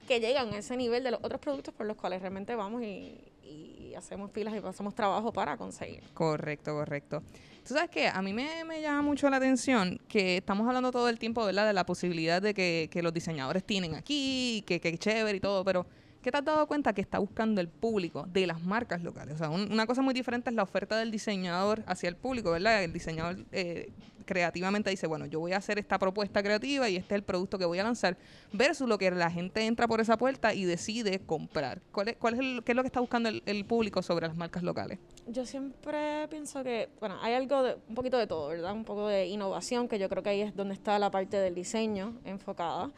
que 0.06 0.18
llegan 0.20 0.54
a 0.54 0.58
ese 0.58 0.78
nivel 0.78 1.04
de 1.04 1.10
los 1.10 1.20
otros 1.22 1.40
productos 1.40 1.74
por 1.74 1.84
los 1.84 1.96
cuales 1.96 2.22
realmente 2.22 2.54
vamos 2.54 2.82
y, 2.82 3.20
y 3.42 3.77
hacemos 3.98 4.30
filas 4.32 4.54
y 4.56 4.60
pasamos 4.60 4.94
trabajo 4.94 5.32
para 5.32 5.56
conseguir. 5.56 6.02
Correcto, 6.14 6.72
correcto. 6.74 7.22
Tú 7.66 7.74
sabes 7.74 7.90
que 7.90 8.08
a 8.08 8.22
mí 8.22 8.32
me, 8.32 8.64
me 8.64 8.80
llama 8.80 9.02
mucho 9.02 9.28
la 9.28 9.36
atención 9.36 9.98
que 10.08 10.38
estamos 10.38 10.66
hablando 10.66 10.90
todo 10.90 11.08
el 11.08 11.18
tiempo, 11.18 11.44
¿verdad? 11.44 11.66
De 11.66 11.72
la 11.74 11.84
posibilidad 11.84 12.40
de 12.40 12.54
que, 12.54 12.88
que 12.90 13.02
los 13.02 13.12
diseñadores 13.12 13.62
tienen 13.64 13.94
aquí, 13.94 14.64
que, 14.66 14.80
que 14.80 14.96
chévere 14.96 15.36
y 15.36 15.40
todo, 15.40 15.64
pero 15.64 15.86
¿qué 16.22 16.30
te 16.32 16.38
has 16.38 16.44
dado 16.44 16.66
cuenta 16.66 16.94
que 16.94 17.02
está 17.02 17.18
buscando 17.18 17.60
el 17.60 17.68
público 17.68 18.24
de 18.26 18.46
las 18.46 18.62
marcas 18.62 19.02
locales? 19.02 19.34
O 19.34 19.38
sea, 19.38 19.50
un- 19.50 19.70
una 19.70 19.86
cosa 19.86 20.00
muy 20.00 20.14
diferente 20.14 20.48
es 20.48 20.56
la 20.56 20.62
oferta 20.62 20.96
del 20.96 21.10
diseñador 21.10 21.82
hacia 21.86 22.08
el 22.08 22.16
público, 22.16 22.50
¿verdad? 22.52 22.82
El 22.82 22.92
diseñador 22.92 23.44
eh, 23.52 23.90
creativamente 24.28 24.90
dice, 24.90 25.06
bueno, 25.06 25.24
yo 25.24 25.40
voy 25.40 25.52
a 25.52 25.56
hacer 25.56 25.78
esta 25.78 25.98
propuesta 25.98 26.42
creativa 26.42 26.86
y 26.90 26.96
este 26.96 27.14
es 27.14 27.18
el 27.20 27.24
producto 27.24 27.58
que 27.58 27.64
voy 27.64 27.78
a 27.78 27.82
lanzar, 27.82 28.18
versus 28.52 28.86
lo 28.86 28.98
que 28.98 29.10
la 29.10 29.30
gente 29.30 29.64
entra 29.64 29.88
por 29.88 30.02
esa 30.02 30.18
puerta 30.18 30.52
y 30.52 30.66
decide 30.66 31.18
comprar. 31.20 31.80
¿Cuál 31.92 32.08
es, 32.08 32.16
cuál 32.16 32.34
es 32.34 32.40
el, 32.40 32.62
¿Qué 32.62 32.72
es 32.72 32.76
lo 32.76 32.82
que 32.82 32.88
está 32.88 33.00
buscando 33.00 33.30
el, 33.30 33.42
el 33.46 33.64
público 33.64 34.02
sobre 34.02 34.26
las 34.28 34.36
marcas 34.36 34.62
locales? 34.62 34.98
Yo 35.26 35.46
siempre 35.46 36.28
pienso 36.28 36.62
que, 36.62 36.90
bueno, 37.00 37.16
hay 37.22 37.32
algo 37.32 37.62
de, 37.62 37.78
un 37.88 37.94
poquito 37.94 38.18
de 38.18 38.26
todo, 38.26 38.48
¿verdad? 38.48 38.74
Un 38.74 38.84
poco 38.84 39.08
de 39.08 39.26
innovación, 39.28 39.88
que 39.88 39.98
yo 39.98 40.10
creo 40.10 40.22
que 40.22 40.28
ahí 40.28 40.42
es 40.42 40.54
donde 40.54 40.74
está 40.74 40.98
la 40.98 41.10
parte 41.10 41.38
del 41.38 41.54
diseño 41.54 42.14
enfocada. 42.26 42.90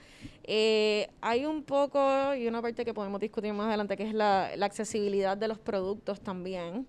Eh, 0.43 1.09
hay 1.21 1.47
un 1.47 1.63
poco, 1.63 2.35
y 2.35 2.49
una 2.49 2.61
parte 2.61 2.85
que 2.85 2.93
podemos 2.93 3.21
discutir 3.21 3.53
más 3.53 3.69
adelante, 3.69 3.97
que 3.97 4.09
es 4.09 4.15
la, 4.15 4.51
la 4.57 4.67
accesibilidad 4.67 5.37
de 5.37 5.47
los 5.47 5.61
productos 5.61 6.21
también. 6.21 6.89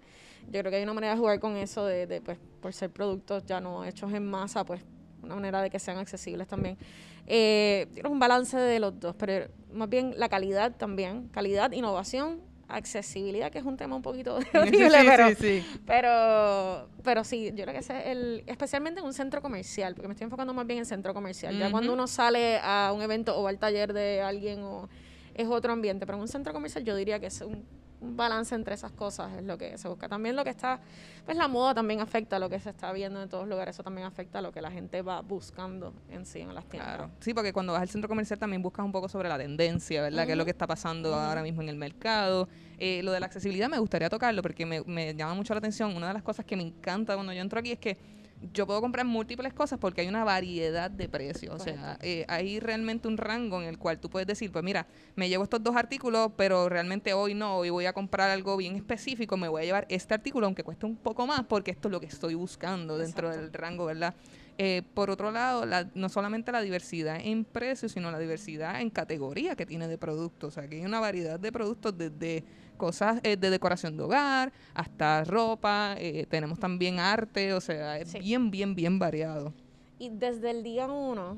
Yo 0.49 0.59
creo 0.59 0.71
que 0.71 0.77
hay 0.77 0.83
una 0.83 0.93
manera 0.93 1.13
de 1.13 1.19
jugar 1.19 1.39
con 1.39 1.57
eso, 1.57 1.85
de, 1.85 2.07
de, 2.07 2.21
pues, 2.21 2.37
por 2.61 2.73
ser 2.73 2.89
productos 2.89 3.45
ya 3.45 3.59
no 3.59 3.85
hechos 3.85 4.13
en 4.13 4.25
masa, 4.25 4.65
pues, 4.65 4.81
una 5.23 5.35
manera 5.35 5.61
de 5.61 5.69
que 5.69 5.79
sean 5.79 5.97
accesibles 5.97 6.47
también. 6.47 6.77
Eh, 7.27 7.87
un 8.09 8.19
balance 8.19 8.57
de 8.57 8.79
los 8.79 8.99
dos, 8.99 9.15
pero 9.17 9.47
más 9.73 9.89
bien 9.89 10.13
la 10.17 10.29
calidad 10.29 10.75
también, 10.75 11.29
calidad, 11.29 11.71
innovación, 11.71 12.41
accesibilidad, 12.67 13.51
que 13.51 13.59
es 13.59 13.65
un 13.65 13.77
tema 13.77 13.95
un 13.95 14.01
poquito 14.01 14.39
debatible, 14.53 14.97
pero, 15.05 15.27
sí, 15.29 15.35
sí. 15.35 15.65
pero, 15.85 16.89
pero 17.03 17.23
sí, 17.23 17.51
yo 17.53 17.63
creo 17.63 17.73
que 17.73 17.79
ese 17.79 17.99
es 17.99 18.05
el, 18.07 18.43
especialmente 18.47 19.01
en 19.01 19.05
un 19.05 19.13
centro 19.13 19.41
comercial, 19.41 19.93
porque 19.93 20.07
me 20.07 20.13
estoy 20.13 20.25
enfocando 20.25 20.53
más 20.53 20.65
bien 20.65 20.79
en 20.79 20.85
centro 20.85 21.13
comercial. 21.13 21.57
Ya 21.57 21.69
cuando 21.69 21.93
uno 21.93 22.07
sale 22.07 22.59
a 22.59 22.91
un 22.95 23.01
evento 23.01 23.37
o 23.37 23.47
al 23.47 23.59
taller 23.59 23.93
de 23.93 24.21
alguien 24.21 24.63
o 24.63 24.89
es 25.33 25.47
otro 25.47 25.73
ambiente, 25.73 26.05
pero 26.05 26.17
en 26.17 26.21
un 26.21 26.27
centro 26.27 26.53
comercial 26.53 26.83
yo 26.83 26.95
diría 26.95 27.19
que 27.19 27.27
es 27.27 27.41
un, 27.41 27.65
un 28.01 28.17
balance 28.17 28.53
entre 28.55 28.73
esas 28.73 28.91
cosas 28.91 29.31
es 29.37 29.43
lo 29.43 29.57
que 29.57 29.77
se 29.77 29.87
busca. 29.87 30.09
También 30.09 30.35
lo 30.35 30.43
que 30.43 30.49
está, 30.49 30.79
pues 31.23 31.37
la 31.37 31.47
moda 31.47 31.75
también 31.75 32.01
afecta 32.01 32.35
a 32.35 32.39
lo 32.39 32.49
que 32.49 32.59
se 32.59 32.71
está 32.71 32.91
viendo 32.91 33.21
en 33.21 33.29
todos 33.29 33.47
lugares, 33.47 33.75
eso 33.75 33.83
también 33.83 34.07
afecta 34.07 34.39
a 34.39 34.41
lo 34.41 34.51
que 34.51 34.61
la 34.61 34.71
gente 34.71 35.01
va 35.01 35.21
buscando 35.21 35.93
en 36.09 36.25
sí 36.25 36.39
en 36.39 36.53
las 36.53 36.65
tiendas. 36.65 36.95
Claro. 36.95 37.11
Sí, 37.19 37.33
porque 37.33 37.53
cuando 37.53 37.73
vas 37.73 37.83
al 37.83 37.89
centro 37.89 38.09
comercial 38.09 38.39
también 38.39 38.61
buscas 38.61 38.83
un 38.83 38.91
poco 38.91 39.07
sobre 39.07 39.29
la 39.29 39.37
tendencia, 39.37 40.01
¿verdad? 40.01 40.25
¿Qué 40.25 40.31
es 40.31 40.37
lo 40.37 40.45
que 40.45 40.51
está 40.51 40.67
pasando 40.67 41.13
ahora 41.13 41.43
mismo 41.43 41.61
en 41.61 41.69
el 41.69 41.75
mercado? 41.75 42.49
Eh, 42.79 43.01
lo 43.03 43.11
de 43.11 43.19
la 43.19 43.27
accesibilidad 43.27 43.69
me 43.69 43.77
gustaría 43.77 44.09
tocarlo 44.09 44.41
porque 44.41 44.65
me, 44.65 44.81
me 44.81 45.13
llama 45.13 45.35
mucho 45.35 45.53
la 45.53 45.59
atención. 45.59 45.95
Una 45.95 46.07
de 46.07 46.13
las 46.15 46.23
cosas 46.23 46.45
que 46.45 46.55
me 46.55 46.63
encanta 46.63 47.13
cuando 47.13 47.31
yo 47.31 47.41
entro 47.41 47.59
aquí 47.59 47.71
es 47.71 47.79
que 47.79 47.97
yo 48.53 48.65
puedo 48.65 48.81
comprar 48.81 49.05
múltiples 49.05 49.53
cosas 49.53 49.79
porque 49.79 50.01
hay 50.01 50.07
una 50.07 50.23
variedad 50.23 50.89
de 50.89 51.07
precios. 51.07 51.55
O 51.55 51.59
sea, 51.63 51.97
eh, 52.01 52.25
hay 52.27 52.59
realmente 52.59 53.07
un 53.07 53.17
rango 53.17 53.61
en 53.61 53.67
el 53.67 53.77
cual 53.77 53.99
tú 53.99 54.09
puedes 54.09 54.27
decir, 54.27 54.51
pues 54.51 54.63
mira, 54.63 54.87
me 55.15 55.29
llevo 55.29 55.43
estos 55.43 55.63
dos 55.63 55.75
artículos, 55.75 56.31
pero 56.35 56.67
realmente 56.69 57.13
hoy 57.13 57.33
no, 57.33 57.57
hoy 57.57 57.69
voy 57.69 57.85
a 57.85 57.93
comprar 57.93 58.29
algo 58.29 58.57
bien 58.57 58.75
específico, 58.75 59.37
me 59.37 59.47
voy 59.47 59.61
a 59.61 59.65
llevar 59.65 59.85
este 59.89 60.13
artículo 60.13 60.47
aunque 60.47 60.63
cueste 60.63 60.85
un 60.85 60.95
poco 60.95 61.27
más 61.27 61.43
porque 61.45 61.71
esto 61.71 61.87
es 61.87 61.91
lo 61.91 61.99
que 61.99 62.07
estoy 62.07 62.33
buscando 62.33 62.97
dentro 62.97 63.27
Exacto. 63.27 63.45
del 63.45 63.53
rango, 63.53 63.85
¿verdad? 63.85 64.15
Eh, 64.63 64.83
por 64.93 65.09
otro 65.09 65.31
lado, 65.31 65.65
la- 65.65 65.89
no 65.95 66.07
solamente 66.07 66.51
la 66.51 66.61
diversidad 66.61 67.17
en 67.19 67.45
precios, 67.45 67.93
sino 67.93 68.11
la 68.11 68.19
diversidad 68.19 68.79
en 68.79 68.91
categoría 68.91 69.55
que 69.55 69.65
tiene 69.65 69.87
de 69.87 69.97
productos. 69.97 70.49
O 70.49 70.51
sea, 70.61 70.69
que 70.69 70.75
hay 70.75 70.85
una 70.85 70.99
variedad 70.99 71.39
de 71.39 71.51
productos 71.51 71.97
desde 71.97 72.43
cosas 72.77 73.19
eh, 73.23 73.37
de 73.37 73.49
decoración 73.49 73.97
de 73.97 74.03
hogar 74.03 74.51
hasta 74.75 75.23
ropa. 75.23 75.95
eh, 75.97 76.27
tenemos 76.29 76.59
también 76.59 76.99
arte, 76.99 77.53
o 77.53 77.61
sea, 77.61 77.97
es 77.97 78.09
Sí. 78.11 78.19
bien, 78.19 78.51
bien, 78.51 78.75
bien 78.75 78.99
variado. 78.99 79.51
Y 79.97 80.09
desde 80.09 80.51
el 80.51 80.61
día 80.61 80.85
uno, 80.85 81.37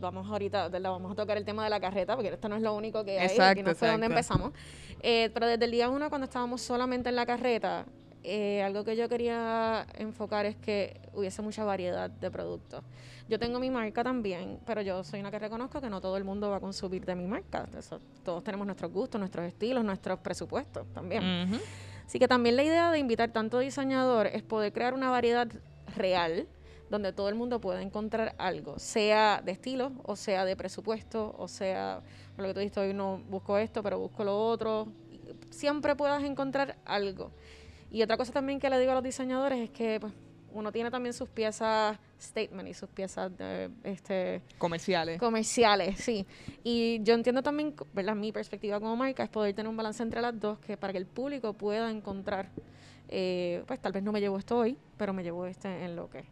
vamos 0.00 0.28
ahorita, 0.28 0.68
¿verdad? 0.68 0.90
vamos 0.90 1.10
a 1.10 1.14
tocar 1.16 1.36
el 1.36 1.44
tema 1.44 1.64
de 1.64 1.70
la 1.70 1.80
carreta, 1.80 2.14
porque 2.14 2.28
esto 2.32 2.48
no 2.48 2.54
es 2.54 2.62
lo 2.62 2.74
único 2.76 3.04
que 3.04 3.18
hay, 3.18 3.26
aquí 3.26 3.34
Exacto, 3.34 3.62
no 3.64 3.74
fue 3.74 3.88
donde 3.88 4.06
exacto. 4.06 4.34
empezamos. 4.34 4.52
Eh, 5.02 5.30
pero 5.34 5.46
desde 5.48 5.64
el 5.64 5.70
día 5.72 5.88
uno, 5.88 6.08
cuando 6.10 6.26
estábamos 6.26 6.60
solamente 6.60 7.08
en 7.08 7.16
la 7.16 7.26
carreta, 7.26 7.86
eh, 8.22 8.62
algo 8.62 8.84
que 8.84 8.96
yo 8.96 9.08
quería 9.08 9.86
enfocar 9.94 10.46
es 10.46 10.56
que 10.56 11.00
hubiese 11.14 11.42
mucha 11.42 11.64
variedad 11.64 12.10
de 12.10 12.30
productos. 12.30 12.82
Yo 13.28 13.38
tengo 13.38 13.60
mi 13.60 13.70
marca 13.70 14.02
también, 14.02 14.58
pero 14.66 14.82
yo 14.82 15.04
soy 15.04 15.20
una 15.20 15.30
que 15.30 15.38
reconozco 15.38 15.80
que 15.80 15.88
no 15.88 16.00
todo 16.00 16.16
el 16.16 16.24
mundo 16.24 16.50
va 16.50 16.56
a 16.56 16.60
consumir 16.60 17.04
de 17.06 17.14
mi 17.14 17.26
marca. 17.26 17.68
Eso, 17.78 18.00
todos 18.24 18.42
tenemos 18.42 18.66
nuestros 18.66 18.92
gustos, 18.92 19.18
nuestros 19.18 19.46
estilos, 19.46 19.84
nuestros 19.84 20.18
presupuestos 20.18 20.86
también. 20.92 21.60
Así 22.04 22.18
que 22.18 22.26
también 22.26 22.56
la 22.56 22.64
idea 22.64 22.90
de 22.90 22.98
invitar 22.98 23.30
tanto 23.30 23.60
diseñador 23.60 24.26
es 24.26 24.42
poder 24.42 24.72
crear 24.72 24.94
una 24.94 25.10
variedad 25.10 25.48
real 25.96 26.48
donde 26.90 27.12
todo 27.12 27.28
el 27.28 27.36
mundo 27.36 27.60
pueda 27.60 27.80
encontrar 27.80 28.34
algo, 28.36 28.78
sea 28.80 29.40
de 29.44 29.52
estilo, 29.52 29.92
o 30.02 30.16
sea 30.16 30.44
de 30.44 30.56
presupuesto, 30.56 31.34
o 31.38 31.46
sea, 31.46 32.00
por 32.34 32.42
lo 32.42 32.48
que 32.48 32.54
tú 32.54 32.60
dijiste 32.60 32.80
hoy 32.80 32.92
no 32.92 33.22
busco 33.30 33.56
esto, 33.58 33.82
pero 33.82 34.00
busco 34.00 34.24
lo 34.24 34.36
otro. 34.36 34.88
Siempre 35.50 35.94
puedas 35.94 36.24
encontrar 36.24 36.76
algo. 36.84 37.30
Y 37.90 38.02
otra 38.02 38.16
cosa 38.16 38.32
también 38.32 38.60
que 38.60 38.70
le 38.70 38.78
digo 38.78 38.92
a 38.92 38.94
los 38.94 39.04
diseñadores 39.04 39.58
es 39.58 39.70
que 39.70 39.98
pues, 40.00 40.12
uno 40.52 40.72
tiene 40.72 40.90
también 40.90 41.12
sus 41.12 41.28
piezas 41.28 41.98
statement 42.20 42.68
y 42.68 42.74
sus 42.74 42.88
piezas 42.88 43.36
de 43.36 43.70
este 43.84 44.42
Comerciales. 44.58 45.18
comerciales, 45.18 45.98
sí. 45.98 46.26
Y 46.62 47.00
yo 47.02 47.14
entiendo 47.14 47.42
también, 47.42 47.74
¿verdad? 47.92 48.14
Mi 48.14 48.32
perspectiva 48.32 48.78
como 48.78 48.96
marca 48.96 49.22
es 49.22 49.28
poder 49.28 49.54
tener 49.54 49.68
un 49.68 49.76
balance 49.76 50.02
entre 50.02 50.20
las 50.20 50.38
dos, 50.38 50.58
que 50.58 50.76
para 50.76 50.92
que 50.92 50.98
el 50.98 51.06
público 51.06 51.52
pueda 51.54 51.90
encontrar, 51.90 52.50
eh, 53.08 53.62
pues 53.66 53.80
tal 53.80 53.92
vez 53.92 54.02
no 54.02 54.12
me 54.12 54.20
llevo 54.20 54.38
esto 54.38 54.58
hoy, 54.58 54.76
pero 54.96 55.12
me 55.12 55.22
llevo 55.22 55.46
este 55.46 55.84
en 55.84 55.96
lo 55.96 56.10
que. 56.10 56.18
Eh. 56.18 56.24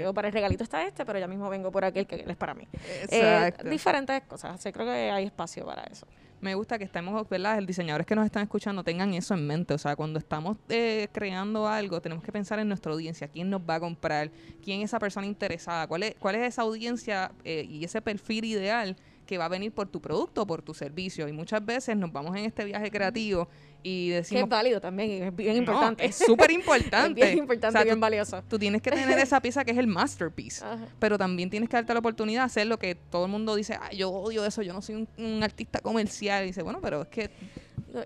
eh, 0.00 0.06
o 0.06 0.12
para 0.12 0.28
el 0.28 0.34
regalito 0.34 0.64
está 0.64 0.84
este, 0.84 1.04
pero 1.04 1.18
ya 1.18 1.28
mismo 1.28 1.48
vengo 1.48 1.70
por 1.70 1.84
aquel 1.84 2.06
que 2.06 2.24
es 2.26 2.36
para 2.36 2.54
mí. 2.54 2.66
Eh, 3.10 3.52
diferentes 3.64 4.22
cosas. 4.22 4.54
Así 4.54 4.72
creo 4.72 4.86
que 4.86 5.10
hay 5.10 5.24
espacio 5.24 5.64
para 5.64 5.82
eso. 5.84 6.06
Me 6.40 6.54
gusta 6.54 6.78
que 6.78 6.84
estemos, 6.84 7.28
¿verdad? 7.28 7.58
El 7.58 7.66
diseñadores 7.66 8.06
que 8.06 8.14
nos 8.14 8.26
están 8.26 8.42
escuchando 8.42 8.84
tengan 8.84 9.14
eso 9.14 9.34
en 9.34 9.46
mente. 9.46 9.74
O 9.74 9.78
sea, 9.78 9.96
cuando 9.96 10.18
estamos 10.18 10.58
eh, 10.68 11.08
creando 11.12 11.66
algo, 11.66 12.00
tenemos 12.00 12.22
que 12.22 12.30
pensar 12.30 12.58
en 12.58 12.68
nuestra 12.68 12.92
audiencia. 12.92 13.28
¿Quién 13.28 13.48
nos 13.48 13.62
va 13.62 13.76
a 13.76 13.80
comprar? 13.80 14.30
¿Quién 14.62 14.80
es 14.80 14.90
esa 14.90 14.98
persona 14.98 15.26
interesada? 15.26 15.86
¿Cuál 15.86 16.02
es, 16.02 16.14
cuál 16.18 16.34
es 16.34 16.42
esa 16.42 16.62
audiencia 16.62 17.32
eh, 17.44 17.66
y 17.68 17.84
ese 17.84 18.02
perfil 18.02 18.44
ideal 18.44 18.96
que 19.26 19.36
va 19.38 19.46
a 19.46 19.48
venir 19.48 19.72
por 19.72 19.88
tu 19.88 20.00
producto 20.00 20.42
o 20.42 20.46
por 20.46 20.62
tu 20.62 20.72
servicio? 20.72 21.28
Y 21.28 21.32
muchas 21.32 21.64
veces 21.64 21.96
nos 21.96 22.12
vamos 22.12 22.36
en 22.36 22.44
este 22.44 22.64
viaje 22.64 22.90
creativo 22.90 23.48
y 23.82 24.08
Que 24.08 24.14
decimos... 24.14 24.44
es 24.44 24.48
válido 24.48 24.80
también, 24.80 25.22
es 25.24 25.34
bien 25.36 25.52
"No, 25.52 25.58
importante. 25.58 26.04
es 26.06 26.16
súper 26.16 26.50
importante. 26.50 27.20
es 27.22 27.26
bien 27.26 27.38
importante 27.38 27.68
O 27.68 27.72
sea, 27.72 27.84
bien 27.84 27.96
tú- 27.96 28.00
valioso. 28.00 28.42
Tú 28.48 28.58
tienes 28.58 28.80
que 28.82 28.90
tener 28.90 29.18
esa 29.18 29.40
pieza 29.40 29.64
que 29.64 29.72
es 29.72 29.78
el 29.78 29.86
masterpiece, 29.86 30.64
Ajá. 30.64 30.86
pero 30.98 31.18
también 31.18 31.50
tienes 31.50 31.68
que 31.68 31.76
darte 31.76 31.92
la 31.92 32.00
oportunidad 32.00 32.42
de 32.42 32.46
hacer 32.46 32.66
lo 32.66 32.78
que 32.78 32.94
todo 32.94 33.26
el 33.26 33.30
mundo 33.30 33.54
dice, 33.56 33.74
ah, 33.74 33.90
yo 33.92 34.10
odio 34.10 34.44
eso, 34.44 34.62
yo 34.62 34.72
no 34.72 34.80
soy 34.82 34.94
un, 34.94 35.08
un 35.18 35.42
artista 35.42 35.80
comercial. 35.80 36.44
Y 36.44 36.46
dice, 36.48 36.62
bueno, 36.62 36.80
pero 36.80 37.02
es 37.02 37.08
que 37.08 37.30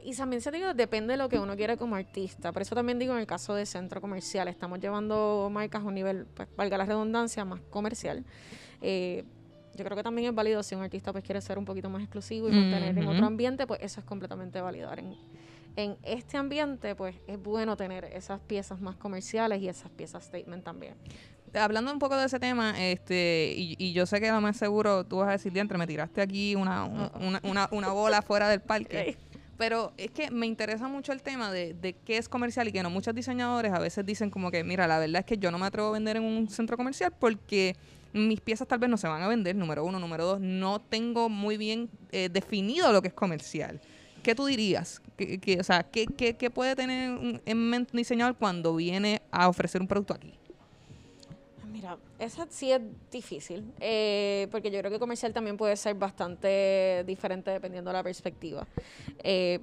Y 0.04 0.14
también 0.14 0.40
se 0.40 0.50
digo, 0.52 0.72
depende 0.74 1.14
de 1.14 1.16
lo 1.18 1.28
que 1.28 1.38
uno 1.38 1.56
quiere 1.56 1.76
como 1.76 1.96
artista. 1.96 2.52
Por 2.52 2.62
eso 2.62 2.74
también 2.74 2.98
digo 2.98 3.12
en 3.14 3.18
el 3.20 3.26
caso 3.26 3.54
de 3.54 3.66
centro 3.66 4.00
comercial, 4.00 4.46
estamos 4.48 4.78
llevando 4.80 5.48
marcas 5.50 5.82
a 5.82 5.84
un 5.86 5.94
nivel, 5.94 6.26
pues, 6.34 6.48
valga 6.56 6.78
la 6.78 6.84
redundancia, 6.84 7.44
más 7.44 7.60
comercial. 7.70 8.24
Eh, 8.82 9.24
yo 9.80 9.84
creo 9.84 9.96
que 9.96 10.02
también 10.02 10.28
es 10.28 10.34
válido 10.34 10.62
si 10.62 10.74
un 10.74 10.82
artista 10.82 11.10
pues 11.12 11.24
quiere 11.24 11.40
ser 11.40 11.58
un 11.58 11.64
poquito 11.64 11.88
más 11.88 12.02
exclusivo 12.02 12.48
y 12.48 12.52
mantener 12.52 12.96
en 12.98 13.08
otro 13.08 13.24
ambiente, 13.26 13.66
pues 13.66 13.80
eso 13.82 14.00
es 14.00 14.06
completamente 14.06 14.60
válido. 14.60 14.92
En, 14.92 15.16
en 15.76 15.96
este 16.02 16.36
ambiente, 16.36 16.94
pues 16.94 17.16
es 17.26 17.42
bueno 17.42 17.76
tener 17.76 18.04
esas 18.04 18.40
piezas 18.40 18.80
más 18.80 18.96
comerciales 18.96 19.62
y 19.62 19.68
esas 19.68 19.90
piezas 19.90 20.24
statement 20.24 20.62
también. 20.64 20.94
hablando 21.54 21.90
un 21.92 21.98
poco 21.98 22.16
de 22.16 22.26
ese 22.26 22.38
tema, 22.38 22.74
este, 22.78 23.54
y, 23.56 23.74
y 23.78 23.92
yo 23.94 24.04
sé 24.04 24.20
que 24.20 24.30
lo 24.30 24.40
más 24.42 24.56
seguro 24.58 25.04
tú 25.04 25.16
vas 25.18 25.28
a 25.28 25.32
decir, 25.32 25.52
diantre, 25.52 25.78
me 25.78 25.86
tiraste 25.86 26.20
aquí 26.20 26.54
una, 26.54 26.84
un- 26.84 27.10
una, 27.22 27.40
una, 27.42 27.68
una 27.72 27.88
bola 27.92 28.20
fuera 28.26 28.48
del 28.48 28.60
parque. 28.60 29.16
Pero 29.56 29.92
es 29.98 30.10
que 30.10 30.30
me 30.30 30.46
interesa 30.46 30.88
mucho 30.88 31.12
el 31.12 31.20
tema 31.22 31.50
de, 31.52 31.74
de 31.74 31.92
qué 31.94 32.16
es 32.16 32.28
comercial 32.30 32.68
y 32.68 32.72
que 32.72 32.82
no 32.82 32.88
muchos 32.90 33.14
diseñadores 33.14 33.72
a 33.72 33.78
veces 33.78 34.06
dicen 34.06 34.30
como 34.30 34.50
que, 34.50 34.64
mira, 34.64 34.86
la 34.86 34.98
verdad 34.98 35.20
es 35.20 35.26
que 35.26 35.36
yo 35.38 35.50
no 35.50 35.58
me 35.58 35.66
atrevo 35.66 35.88
a 35.88 35.92
vender 35.92 36.16
en 36.16 36.22
un 36.24 36.48
centro 36.48 36.76
comercial 36.78 37.12
porque 37.18 37.76
mis 38.12 38.40
piezas 38.40 38.66
tal 38.68 38.78
vez 38.78 38.90
no 38.90 38.96
se 38.96 39.08
van 39.08 39.22
a 39.22 39.28
vender, 39.28 39.54
número 39.56 39.84
uno. 39.84 39.98
Número 39.98 40.24
dos, 40.24 40.40
no 40.40 40.80
tengo 40.80 41.28
muy 41.28 41.56
bien 41.56 41.88
eh, 42.12 42.28
definido 42.30 42.92
lo 42.92 43.02
que 43.02 43.08
es 43.08 43.14
comercial. 43.14 43.80
¿Qué 44.22 44.34
tú 44.34 44.44
dirías? 44.46 45.00
¿Qué, 45.16 45.38
qué- 45.38 45.60
o 45.60 45.64
sea, 45.64 45.82
¿qué, 45.84 46.06
qué, 46.06 46.36
qué 46.36 46.50
puede 46.50 46.76
tener 46.76 47.40
en 47.46 47.70
mente 47.70 47.92
un 47.94 47.98
diseñador 47.98 48.36
cuando 48.36 48.74
viene 48.76 49.22
a 49.30 49.48
ofrecer 49.48 49.80
un 49.80 49.86
producto 49.88 50.12
aquí? 50.14 50.34
Mira, 51.72 51.96
esa 52.18 52.46
sí 52.50 52.72
es 52.72 52.80
difícil, 53.10 53.64
eh, 53.80 54.48
porque 54.50 54.70
yo 54.70 54.78
creo 54.80 54.90
que 54.90 54.98
comercial 54.98 55.32
también 55.32 55.56
puede 55.56 55.76
ser 55.76 55.94
bastante 55.94 57.04
diferente 57.06 57.50
dependiendo 57.50 57.90
de 57.90 57.96
la 57.96 58.02
perspectiva. 58.02 58.66
Eh, 59.22 59.60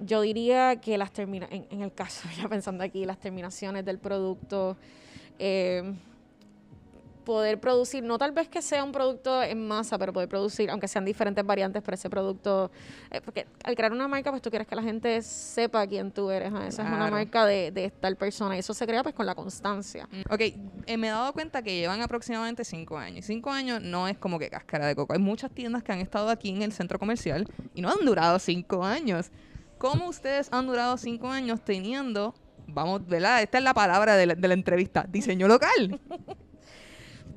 yo 0.00 0.20
diría 0.22 0.76
que 0.80 0.96
las 0.96 1.12
termina 1.12 1.46
en, 1.50 1.66
en 1.70 1.82
el 1.82 1.92
caso, 1.92 2.28
ya 2.40 2.48
pensando 2.48 2.84
aquí, 2.84 3.04
las 3.04 3.18
terminaciones 3.18 3.84
del 3.84 3.98
producto, 3.98 4.76
poder 7.24 7.58
producir, 7.60 8.04
no 8.04 8.18
tal 8.18 8.32
vez 8.32 8.48
que 8.48 8.60
sea 8.62 8.84
un 8.84 8.92
producto 8.92 9.42
en 9.42 9.66
masa, 9.66 9.98
pero 9.98 10.12
poder 10.12 10.28
producir, 10.28 10.70
aunque 10.70 10.86
sean 10.88 11.04
diferentes 11.04 11.44
variantes 11.44 11.82
para 11.82 11.94
ese 11.94 12.08
producto, 12.10 12.70
eh, 13.10 13.20
porque 13.24 13.46
al 13.64 13.74
crear 13.74 13.92
una 13.92 14.06
marca, 14.08 14.30
pues 14.30 14.42
tú 14.42 14.50
quieres 14.50 14.68
que 14.68 14.76
la 14.76 14.82
gente 14.82 15.20
sepa 15.22 15.86
quién 15.86 16.12
tú 16.12 16.30
eres, 16.30 16.52
¿ah? 16.54 16.66
esa 16.66 16.82
es 16.82 16.88
una 16.88 16.96
Claro. 16.98 17.12
marca 17.16 17.46
de, 17.46 17.70
de 17.70 17.90
tal 17.90 18.16
persona, 18.16 18.56
y 18.56 18.60
eso 18.60 18.74
se 18.74 18.86
crea 18.86 19.02
pues 19.02 19.14
con 19.14 19.26
la 19.26 19.34
constancia. 19.34 20.08
Ok, 20.30 20.40
eh, 20.40 20.96
me 20.96 21.08
he 21.08 21.10
dado 21.10 21.32
cuenta 21.32 21.62
que 21.62 21.74
llevan 21.76 22.00
aproximadamente 22.02 22.64
cinco 22.64 22.96
años. 22.98 23.18
Y 23.18 23.22
cinco 23.22 23.50
años 23.50 23.80
no 23.82 24.06
es 24.08 24.18
como 24.18 24.38
que 24.38 24.50
cáscara 24.50 24.86
de 24.86 24.94
coco. 24.94 25.12
Hay 25.14 25.18
muchas 25.18 25.50
tiendas 25.50 25.82
que 25.82 25.92
han 25.92 26.00
estado 26.00 26.28
aquí 26.28 26.50
en 26.50 26.62
el 26.62 26.72
centro 26.72 26.98
comercial 26.98 27.48
y 27.74 27.80
no 27.82 27.88
han 27.90 28.04
durado 28.04 28.38
cinco 28.38 28.84
años. 28.84 29.30
¿Cómo 29.78 30.08
ustedes 30.08 30.48
han 30.52 30.66
durado 30.66 30.96
cinco 30.96 31.28
años 31.28 31.60
teniendo, 31.64 32.34
vamos, 32.66 33.06
¿verdad? 33.06 33.42
Esta 33.42 33.58
es 33.58 33.64
la 33.64 33.74
palabra 33.74 34.16
de 34.16 34.26
la, 34.26 34.34
de 34.34 34.48
la 34.48 34.54
entrevista, 34.54 35.04
diseño 35.08 35.48
local? 35.48 36.00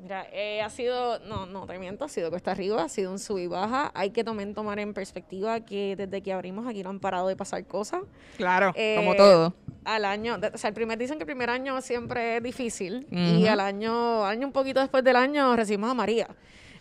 Mira, 0.07 0.25
eh, 0.31 0.61
ha 0.61 0.69
sido, 0.69 1.19
no, 1.19 1.45
no 1.47 1.65
te 1.67 1.77
miento, 1.77 2.05
ha 2.05 2.07
sido 2.07 2.29
cuesta 2.29 2.51
arriba, 2.51 2.81
ha 2.81 2.87
sido 2.87 3.11
un 3.11 3.19
sub 3.19 3.39
y 3.39 3.47
baja. 3.47 3.91
Hay 3.93 4.11
que 4.11 4.23
también 4.23 4.53
tomar 4.53 4.79
en 4.79 4.93
perspectiva 4.93 5.59
que 5.59 5.97
desde 5.97 6.21
que 6.23 6.31
abrimos 6.31 6.65
aquí 6.65 6.81
no 6.81 6.91
han 6.91 7.01
parado 7.01 7.27
de 7.27 7.35
pasar 7.35 7.65
cosas. 7.65 8.03
Claro, 8.37 8.71
Eh, 8.73 8.95
como 8.95 9.15
todo. 9.15 9.53
Al 9.83 10.05
año, 10.05 10.37
o 10.53 10.57
sea, 10.57 10.69
el 10.69 10.73
primer, 10.73 10.97
dicen 10.97 11.17
que 11.17 11.23
el 11.23 11.27
primer 11.27 11.49
año 11.49 11.81
siempre 11.81 12.37
es 12.37 12.43
difícil 12.43 13.05
y 13.11 13.39
Ujú. 13.43 13.49
al 13.49 13.59
año, 13.59 14.23
año 14.23 14.47
un 14.47 14.53
poquito 14.53 14.79
después 14.79 15.03
del 15.03 15.17
año 15.17 15.53
recibimos 15.57 15.91
a 15.91 15.93
María. 15.93 16.29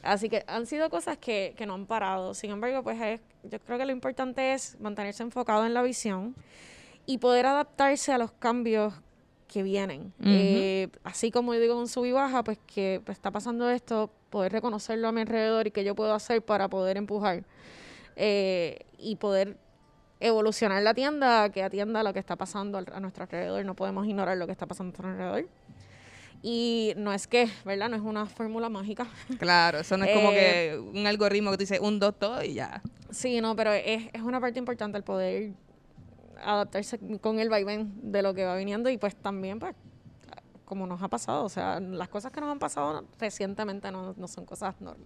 Así 0.04 0.28
que 0.28 0.44
han 0.46 0.64
sido 0.66 0.88
cosas 0.88 1.18
que, 1.18 1.52
que 1.56 1.66
no 1.66 1.74
han 1.74 1.86
parado. 1.86 2.32
Sin 2.32 2.52
embargo, 2.52 2.84
pues 2.84 3.00
es- 3.02 3.20
yo 3.42 3.58
creo 3.58 3.76
que 3.76 3.86
lo 3.86 3.90
importante 3.92 4.52
es 4.52 4.78
mantenerse 4.78 5.24
enfocado 5.24 5.66
en 5.66 5.74
la 5.74 5.82
visión 5.82 6.36
y 7.06 7.18
poder 7.18 7.46
adaptarse 7.46 8.12
a 8.12 8.18
los 8.18 8.30
cambios 8.30 8.94
que 9.46 9.62
vienen. 9.62 10.12
Ujú. 10.20 10.28
Eh, 10.28 10.88
así 11.04 11.30
como 11.30 11.54
yo 11.54 11.60
digo 11.60 11.78
un 11.78 11.88
sub 11.88 12.04
y 12.04 12.12
baja, 12.12 12.42
pues 12.42 12.58
que 12.66 13.00
pues, 13.04 13.16
está 13.16 13.30
pasando 13.30 13.68
esto, 13.70 14.10
poder 14.30 14.52
reconocerlo 14.52 15.08
a 15.08 15.12
mi 15.12 15.22
alrededor 15.22 15.66
y 15.66 15.70
qué 15.70 15.84
yo 15.84 15.94
puedo 15.94 16.12
hacer 16.14 16.42
para 16.42 16.68
poder 16.68 16.96
empujar 16.96 17.44
eh, 18.16 18.80
y 18.98 19.16
poder 19.16 19.56
evolucionar 20.20 20.82
la 20.82 20.94
tienda 20.94 21.50
que 21.50 21.62
atienda 21.62 22.02
lo 22.02 22.12
que 22.12 22.18
está 22.18 22.36
pasando 22.36 22.78
a 22.78 23.00
nuestro 23.00 23.24
alrededor. 23.24 23.64
No 23.64 23.74
podemos 23.74 24.06
ignorar 24.06 24.36
lo 24.36 24.46
que 24.46 24.52
está 24.52 24.66
pasando 24.66 24.88
a 24.88 25.02
nuestro 25.02 25.08
alrededor. 25.08 25.48
Y 26.42 26.92
no 26.96 27.12
es 27.12 27.26
que, 27.26 27.48
¿verdad? 27.64 27.88
No 27.88 27.96
es 27.96 28.02
una 28.02 28.26
fórmula 28.26 28.68
mágica. 28.68 29.06
Claro, 29.38 29.78
eso 29.78 29.96
no 29.96 30.04
es 30.04 30.14
como 30.14 30.30
eh, 30.30 30.34
que 30.34 30.78
un 30.78 31.06
algoritmo 31.06 31.50
que 31.50 31.56
tú 31.56 31.62
dices 31.62 31.80
un, 31.80 31.98
dos, 31.98 32.14
todo 32.18 32.42
y 32.42 32.54
ya. 32.54 32.82
Sí, 33.10 33.40
no, 33.40 33.56
pero 33.56 33.72
es, 33.72 34.04
es 34.12 34.22
una 34.22 34.40
parte 34.40 34.58
importante 34.58 34.98
el 34.98 35.04
poder 35.04 35.52
adaptarse 36.42 36.98
con 37.20 37.38
el 37.40 37.48
vaivén 37.48 37.92
de 38.12 38.22
lo 38.22 38.34
que 38.34 38.44
va 38.44 38.56
viniendo 38.56 38.88
y 38.90 38.98
pues 38.98 39.14
también, 39.16 39.58
pues, 39.58 39.74
como 40.64 40.84
nos 40.86 41.00
ha 41.00 41.06
pasado, 41.08 41.44
o 41.44 41.48
sea, 41.48 41.78
las 41.78 42.08
cosas 42.08 42.32
que 42.32 42.40
nos 42.40 42.50
han 42.50 42.58
pasado 42.58 43.04
recientemente 43.20 43.90
no, 43.92 44.14
no 44.16 44.26
son 44.26 44.44
cosas 44.44 44.74
norm- 44.80 44.96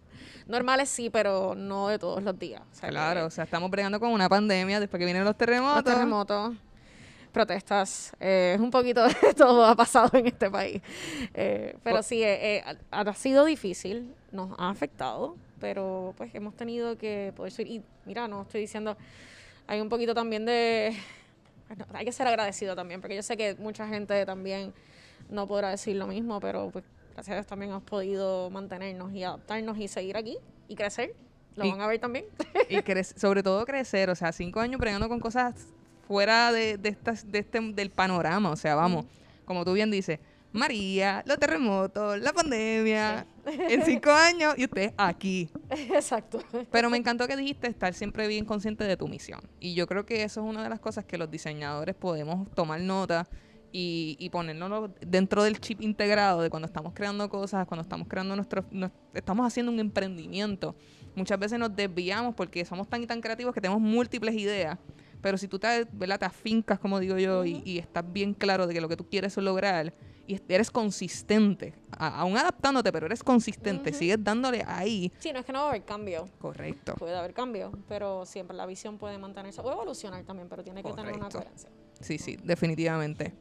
normales, 0.47 0.89
sí, 0.89 1.11
pero 1.11 1.55
no 1.55 1.89
de 1.89 1.99
todos 1.99 2.23
los 2.23 2.39
días. 2.39 2.63
O 2.63 2.75
sea, 2.75 2.89
que 2.89 2.93
Claro, 2.95 3.27
o 3.27 3.31
sea, 3.31 3.45
estamos 3.45 3.71
bregando 3.71 4.01
con 4.01 4.11
una 4.11 4.27
pandemia 4.29 4.81
después 4.81 4.99
que 4.99 5.05
vienen 5.05 5.23
los 5.25 5.37
terremotos. 5.37 5.85
los 5.85 5.95
terremotos, 5.95 6.55
protestas, 7.33 8.13
eh, 8.21 8.57
un 8.59 8.71
poquito 8.71 9.05
de 9.07 9.15
todo 9.37 9.65
ha 9.67 9.77
pasado 9.77 10.11
en 10.19 10.27
este 10.29 10.51
país. 10.51 10.81
Eh, 11.35 11.77
pero 11.85 12.03
sí, 12.03 12.23
eh, 12.23 12.57
eh, 12.59 12.65
ha, 12.91 13.01
ha 13.01 13.15
sido 13.15 13.45
difícil, 13.45 14.15
nos 14.33 14.59
ha 14.59 14.71
afectado, 14.71 15.37
pero 15.61 16.15
pues 16.17 16.35
hemos 16.35 16.55
tenido 16.57 16.97
que 16.97 17.33
poder 17.37 17.53
subir. 17.53 17.69
Y 17.69 17.83
mira, 18.07 18.27
no 18.29 18.43
estoy 18.43 18.63
diciendo, 18.63 18.97
hay 19.67 19.81
un 19.81 19.89
poquito 19.91 20.15
también 20.15 20.47
de... 20.47 20.97
hay 21.95 22.05
que 22.05 22.13
ser 22.13 22.27
agradecido 22.27 22.75
también, 22.77 23.01
porque 23.01 23.17
yo 23.17 23.23
sé 23.23 23.37
que 23.37 23.55
mucha 23.57 23.87
gente 23.89 24.25
también 24.27 24.73
no 25.29 25.47
podrá 25.47 25.71
decir 25.71 25.97
lo 25.97 26.07
mismo, 26.07 26.41
pero 26.41 26.71
pues 26.71 26.85
gracias 27.15 27.33
a 27.33 27.35
Dios 27.37 27.47
también 27.47 27.71
hemos 27.71 27.83
podido 27.83 28.51
mantenernos 28.51 29.13
y 29.13 29.23
adaptarnos 29.23 29.79
y 29.79 29.89
seguir 29.89 30.17
aquí 30.17 30.39
y 30.69 30.75
crecer. 30.77 31.15
Lo 31.57 31.65
Y- 31.65 31.71
van 31.71 31.81
a 31.81 31.87
ver 31.87 31.99
también. 32.01 32.25
y 32.69 32.79
sobre 33.19 33.43
todo 33.43 33.65
crecer, 33.67 34.11
o 34.11 34.15
sea, 34.15 34.33
cinco 34.33 34.61
años 34.61 34.81
bregando 34.81 35.09
con 35.09 35.21
cosas 35.21 35.55
fuera 36.07 36.53
de, 36.53 36.77
de, 36.79 36.89
estas, 36.89 37.31
de 37.31 37.39
este, 37.41 37.61
del 37.61 37.91
panorama, 37.91 38.51
o 38.51 38.57
sea, 38.57 38.75
vamos, 38.75 39.05
como 39.45 39.65
tú 39.65 39.73
bien 39.75 39.91
dices, 39.91 40.19
María, 40.53 41.23
los 41.27 41.39
terremotos, 41.39 42.19
la 42.21 42.33
pandemia, 42.33 43.27
en 43.47 43.85
cinco 43.85 44.11
años 44.11 44.55
y 44.57 44.65
usted 44.65 44.93
aquí. 44.97 45.49
Exacto. 45.71 46.41
Pero 46.73 46.91
me 46.91 46.97
encantó 46.97 47.29
que 47.29 47.37
dijiste 47.37 47.69
estar 47.69 47.95
siempre 47.95 48.27
bien 48.27 48.45
consciente 48.45 48.85
de 48.85 48.97
tu 48.97 49.07
misión. 49.07 49.41
Y 49.61 49.75
yo 49.75 49.87
creo 49.87 50.05
que 50.05 50.23
eso 50.25 50.41
es 50.41 50.47
una 50.47 50.63
de 50.63 50.69
las 50.69 50.81
cosas 50.81 51.05
que 51.05 51.19
los 51.19 51.31
diseñadores 51.31 51.95
podemos 51.95 52.51
tomar 52.53 52.81
nota 52.81 53.29
y, 53.73 54.17
y 54.19 54.31
ponernos 54.31 54.91
dentro 55.01 55.45
del 55.45 55.61
chip 55.61 55.81
integrado 55.83 56.43
de 56.43 56.51
cuando 56.51 56.67
estamos 56.67 56.93
creando 56.95 57.29
cosas, 57.29 57.67
cuando 57.67 57.83
estamos 57.83 58.09
creando 58.09 58.35
nuestro, 58.35 58.65
nos- 58.73 58.91
estamos 59.15 59.47
haciendo 59.47 59.71
un 59.71 59.79
emprendimiento. 59.79 60.75
Muchas 61.15 61.39
veces 61.39 61.59
nos 61.61 61.75
desviamos 61.77 62.35
porque 62.35 62.65
somos 62.65 62.89
tan 62.89 63.03
y 63.03 63.07
tan 63.07 63.21
creativos 63.21 63.55
que 63.55 63.61
tenemos 63.61 63.81
múltiples 63.81 64.35
ideas. 64.35 64.79
Pero 65.23 65.39
si 65.39 65.47
tú 65.47 65.59
te, 65.59 65.87
¿verdad? 65.93 66.19
te 66.19 66.25
afincas, 66.25 66.79
como 66.81 66.99
digo 66.99 67.19
yo, 67.19 67.45
y, 67.45 67.63
y 67.65 67.79
estás 67.79 68.05
bien 68.13 68.33
claro 68.35 68.67
de 68.67 68.75
que 68.75 68.81
lo 68.81 68.89
que 68.89 68.97
tú 68.97 69.09
quieres 69.09 69.37
lograr 69.37 69.93
y 70.31 70.53
eres 70.53 70.71
consistente, 70.71 71.75
a- 71.91 72.21
aún 72.21 72.37
adaptándote, 72.37 72.93
pero 72.93 73.07
eres 73.07 73.23
consistente, 73.23 73.93
sigues 73.93 74.23
dándole 74.23 74.63
ahí. 74.67 75.13
Sí, 75.19 75.33
no 75.33 75.41
es 75.41 75.45
que 75.45 75.53
no 75.53 75.61
va 75.61 75.67
a 75.67 75.69
haber 75.71 75.85
cambio. 75.85 76.29
Correcto. 76.39 76.95
Puede 76.97 77.17
haber 77.17 77.33
cambio, 77.35 77.73
pero 77.89 78.25
siempre 78.27 78.57
la 78.57 78.67
visión 78.67 78.99
puede 78.99 79.19
mantenerse 79.19 79.61
o 79.61 79.73
evolucionar 79.73 80.23
también, 80.25 80.49
pero 80.49 80.63
tiene 80.63 80.83
que 80.83 80.93
tener 80.93 81.15
una 81.17 81.29
coherencia. 81.29 81.71
Sí, 82.01 82.19
sí, 82.19 82.37
definitivamente. 82.43 83.35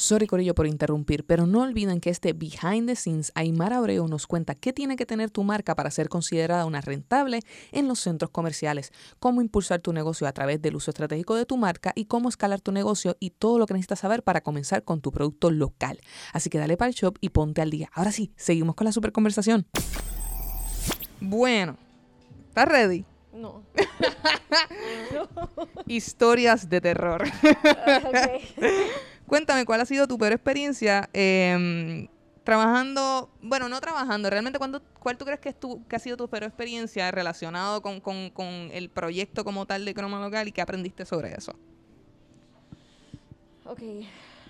Sorry 0.00 0.26
Corillo 0.26 0.54
por 0.54 0.66
interrumpir, 0.66 1.26
pero 1.26 1.46
no 1.46 1.60
olviden 1.60 2.00
que 2.00 2.08
este 2.08 2.32
Behind 2.32 2.86
the 2.86 2.96
Scenes, 2.96 3.32
Aymar 3.34 3.74
Abreu 3.74 4.08
nos 4.08 4.26
cuenta 4.26 4.54
qué 4.54 4.72
tiene 4.72 4.96
que 4.96 5.04
tener 5.04 5.30
tu 5.30 5.44
marca 5.44 5.76
para 5.76 5.90
ser 5.90 6.08
considerada 6.08 6.64
una 6.64 6.80
rentable 6.80 7.40
en 7.70 7.86
los 7.86 8.00
centros 8.00 8.30
comerciales, 8.30 8.92
cómo 9.18 9.42
impulsar 9.42 9.80
tu 9.80 9.92
negocio 9.92 10.26
a 10.26 10.32
través 10.32 10.62
del 10.62 10.74
uso 10.74 10.90
estratégico 10.90 11.34
de 11.34 11.44
tu 11.44 11.58
marca 11.58 11.92
y 11.94 12.06
cómo 12.06 12.30
escalar 12.30 12.62
tu 12.62 12.72
negocio 12.72 13.18
y 13.20 13.28
todo 13.28 13.58
lo 13.58 13.66
que 13.66 13.74
necesitas 13.74 13.98
saber 13.98 14.22
para 14.22 14.40
comenzar 14.40 14.84
con 14.84 15.02
tu 15.02 15.12
producto 15.12 15.50
local. 15.50 16.00
Así 16.32 16.48
que 16.48 16.56
dale 16.56 16.78
para 16.78 16.88
el 16.88 16.94
shop 16.94 17.18
y 17.20 17.28
ponte 17.28 17.60
al 17.60 17.68
día. 17.68 17.90
Ahora 17.92 18.10
sí, 18.10 18.32
seguimos 18.36 18.76
con 18.76 18.86
la 18.86 18.92
super 18.92 19.12
conversación. 19.12 19.66
Bueno, 21.20 21.76
¿estás 22.48 22.66
ready? 22.66 23.04
No. 23.34 23.64
Historias 25.86 26.70
de 26.70 26.80
terror. 26.80 27.22
Ok. 27.22 28.56
Cuéntame, 29.30 29.64
¿cuál 29.64 29.80
ha 29.80 29.86
sido 29.86 30.08
tu 30.08 30.18
peor 30.18 30.32
experiencia 30.32 31.08
em, 31.12 32.08
trabajando, 32.42 33.30
bueno, 33.40 33.68
no 33.68 33.80
trabajando, 33.80 34.28
realmente 34.28 34.58
cuándo- 34.58 34.82
cuál 34.98 35.16
tú 35.16 35.24
crees 35.24 35.38
que, 35.38 35.50
es 35.50 35.60
tu, 35.60 35.86
que 35.86 35.94
ha 35.94 36.00
sido 36.00 36.16
tu 36.16 36.28
peor 36.28 36.42
experiencia 36.42 37.08
relacionado 37.12 37.80
con, 37.80 38.00
con- 38.00 38.30
con 38.30 38.44
el 38.72 38.90
proyecto 38.90 39.44
como 39.44 39.66
tal 39.66 39.84
de 39.84 39.94
Croma 39.94 40.18
Local 40.20 40.48
y 40.48 40.52
qué 40.52 40.60
aprendiste 40.60 41.04
sobre 41.06 41.32
eso? 41.32 41.52
Ok, 43.66 43.80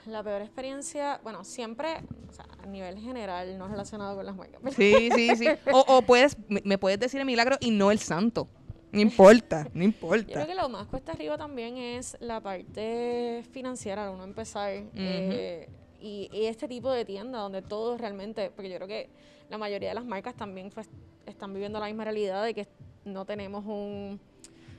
la 0.07 0.23
peor 0.23 0.41
experiencia, 0.41 1.21
bueno, 1.23 1.45
siempre, 1.45 1.97
o 2.31 2.33
sea, 2.33 2.47
a 2.63 2.67
nivel 2.67 2.99
general, 3.01 3.59
no 3.59 3.69
relacionado 3.69 4.17
con 4.17 4.25
las 4.25 4.35
pero- 4.35 4.73
Sí, 4.75 5.11
sí, 5.15 5.37
sí. 5.37 5.47
O, 5.75 5.85
o 5.89 6.01
puedes, 6.01 6.39
me, 6.49 6.63
me 6.65 6.79
puedes 6.79 6.99
decir 6.99 7.21
el 7.21 7.27
milagro 7.27 7.59
y 7.61 7.71
no 7.71 7.91
el 7.91 7.99
santo. 7.99 8.49
No 8.93 9.01
importa, 9.01 9.65
no 9.73 9.81
Yo 9.81 9.85
importa. 9.85 10.33
creo 10.33 10.47
que 10.47 10.55
lo 10.55 10.69
más 10.69 10.87
cuesta 10.89 11.13
arriba 11.13 11.39
también 11.39 11.77
es 11.77 12.17
la 12.21 12.41
parte 12.41 13.45
financiera, 13.53 14.09
al 14.09 14.15
uno 14.15 14.25
empezar. 14.25 14.71
eh, 14.95 15.69
y, 16.01 16.29
y 16.33 16.47
este 16.47 16.67
tipo 16.67 16.91
de 16.91 17.05
tienda 17.05 17.39
donde 17.39 17.63
todos 17.63 18.01
realmente, 18.01 18.51
porque 18.51 18.71
yo 18.71 18.77
creo 18.77 18.89
que 18.89 19.11
la 19.51 19.59
mayoría 19.59 19.91
de 19.91 19.95
las 19.95 20.05
marcas 20.05 20.35
también 20.35 20.71
pues, 20.71 20.89
están 21.27 21.53
viviendo 21.53 21.79
la 21.79 21.87
misma 21.87 22.05
realidad 22.05 22.43
de 22.45 22.55
que 22.55 22.67
no 23.05 23.25
tenemos 23.27 23.65
un, 23.67 24.19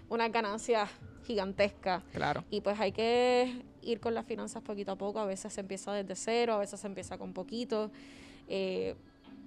una 0.09 0.27
ganancia 0.29 0.87
gigantesca. 1.25 2.03
Claro. 2.11 2.43
Y 2.49 2.61
pues 2.61 2.79
hay 2.79 2.91
que 2.91 3.61
ir 3.81 3.99
con 3.99 4.13
las 4.15 4.25
finanzas 4.25 4.61
poquito 4.63 4.91
a 4.91 4.95
poco. 4.97 5.19
A 5.19 5.25
veces 5.25 5.53
se 5.53 5.61
empieza 5.61 5.93
desde 5.93 6.15
cero, 6.15 6.55
a 6.55 6.57
veces 6.59 6.79
se 6.79 6.87
empieza 6.87 7.17
con 7.17 7.33
poquito. 7.33 7.91
Eh, 8.47 8.95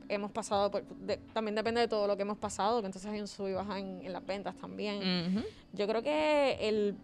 hemos 0.08 0.30
pasado 0.30 0.70
por. 0.70 0.84
de- 0.84 1.18
también 1.32 1.54
depende 1.54 1.80
de 1.80 1.88
todo 1.88 2.06
lo 2.06 2.16
que 2.16 2.22
hemos 2.22 2.38
pasado, 2.38 2.80
que 2.80 2.86
entonces 2.86 3.10
hay 3.10 3.20
un 3.20 3.28
sub 3.28 3.48
y 3.48 3.52
baja 3.54 3.78
en, 3.78 4.00
en 4.04 4.12
las 4.12 4.24
ventas 4.24 4.54
también. 4.56 5.36
Ujú. 5.38 5.44
Yo 5.72 5.86
creo 5.86 6.02
que 6.02 6.58
el, 6.60 6.96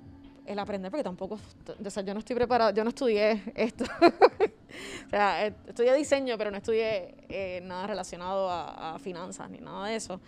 el 0.47 0.59
aprender, 0.59 0.91
porque 0.91 1.05
tampoco. 1.05 1.39
O 1.85 1.91
sea, 1.91 2.03
yo 2.03 2.13
no 2.15 2.21
estoy 2.21 2.37
preparada, 2.37 2.73
yo 2.73 2.83
no 2.85 2.91
estudié 2.91 3.43
esto. 3.55 3.85
o 5.07 5.11
sea, 5.11 5.47
eh, 5.47 5.55
estudié 5.67 5.95
diseño, 5.95 6.37
pero 6.39 6.51
no 6.51 6.57
estudié 6.57 7.15
eh, 7.29 7.61
nada 7.63 7.87
relacionado 7.87 8.49
a, 8.51 8.95
a 8.95 8.99
finanzas 8.99 9.51
ni 9.51 9.59
nada 9.59 9.87
de 9.89 9.97
eso. 9.97 10.21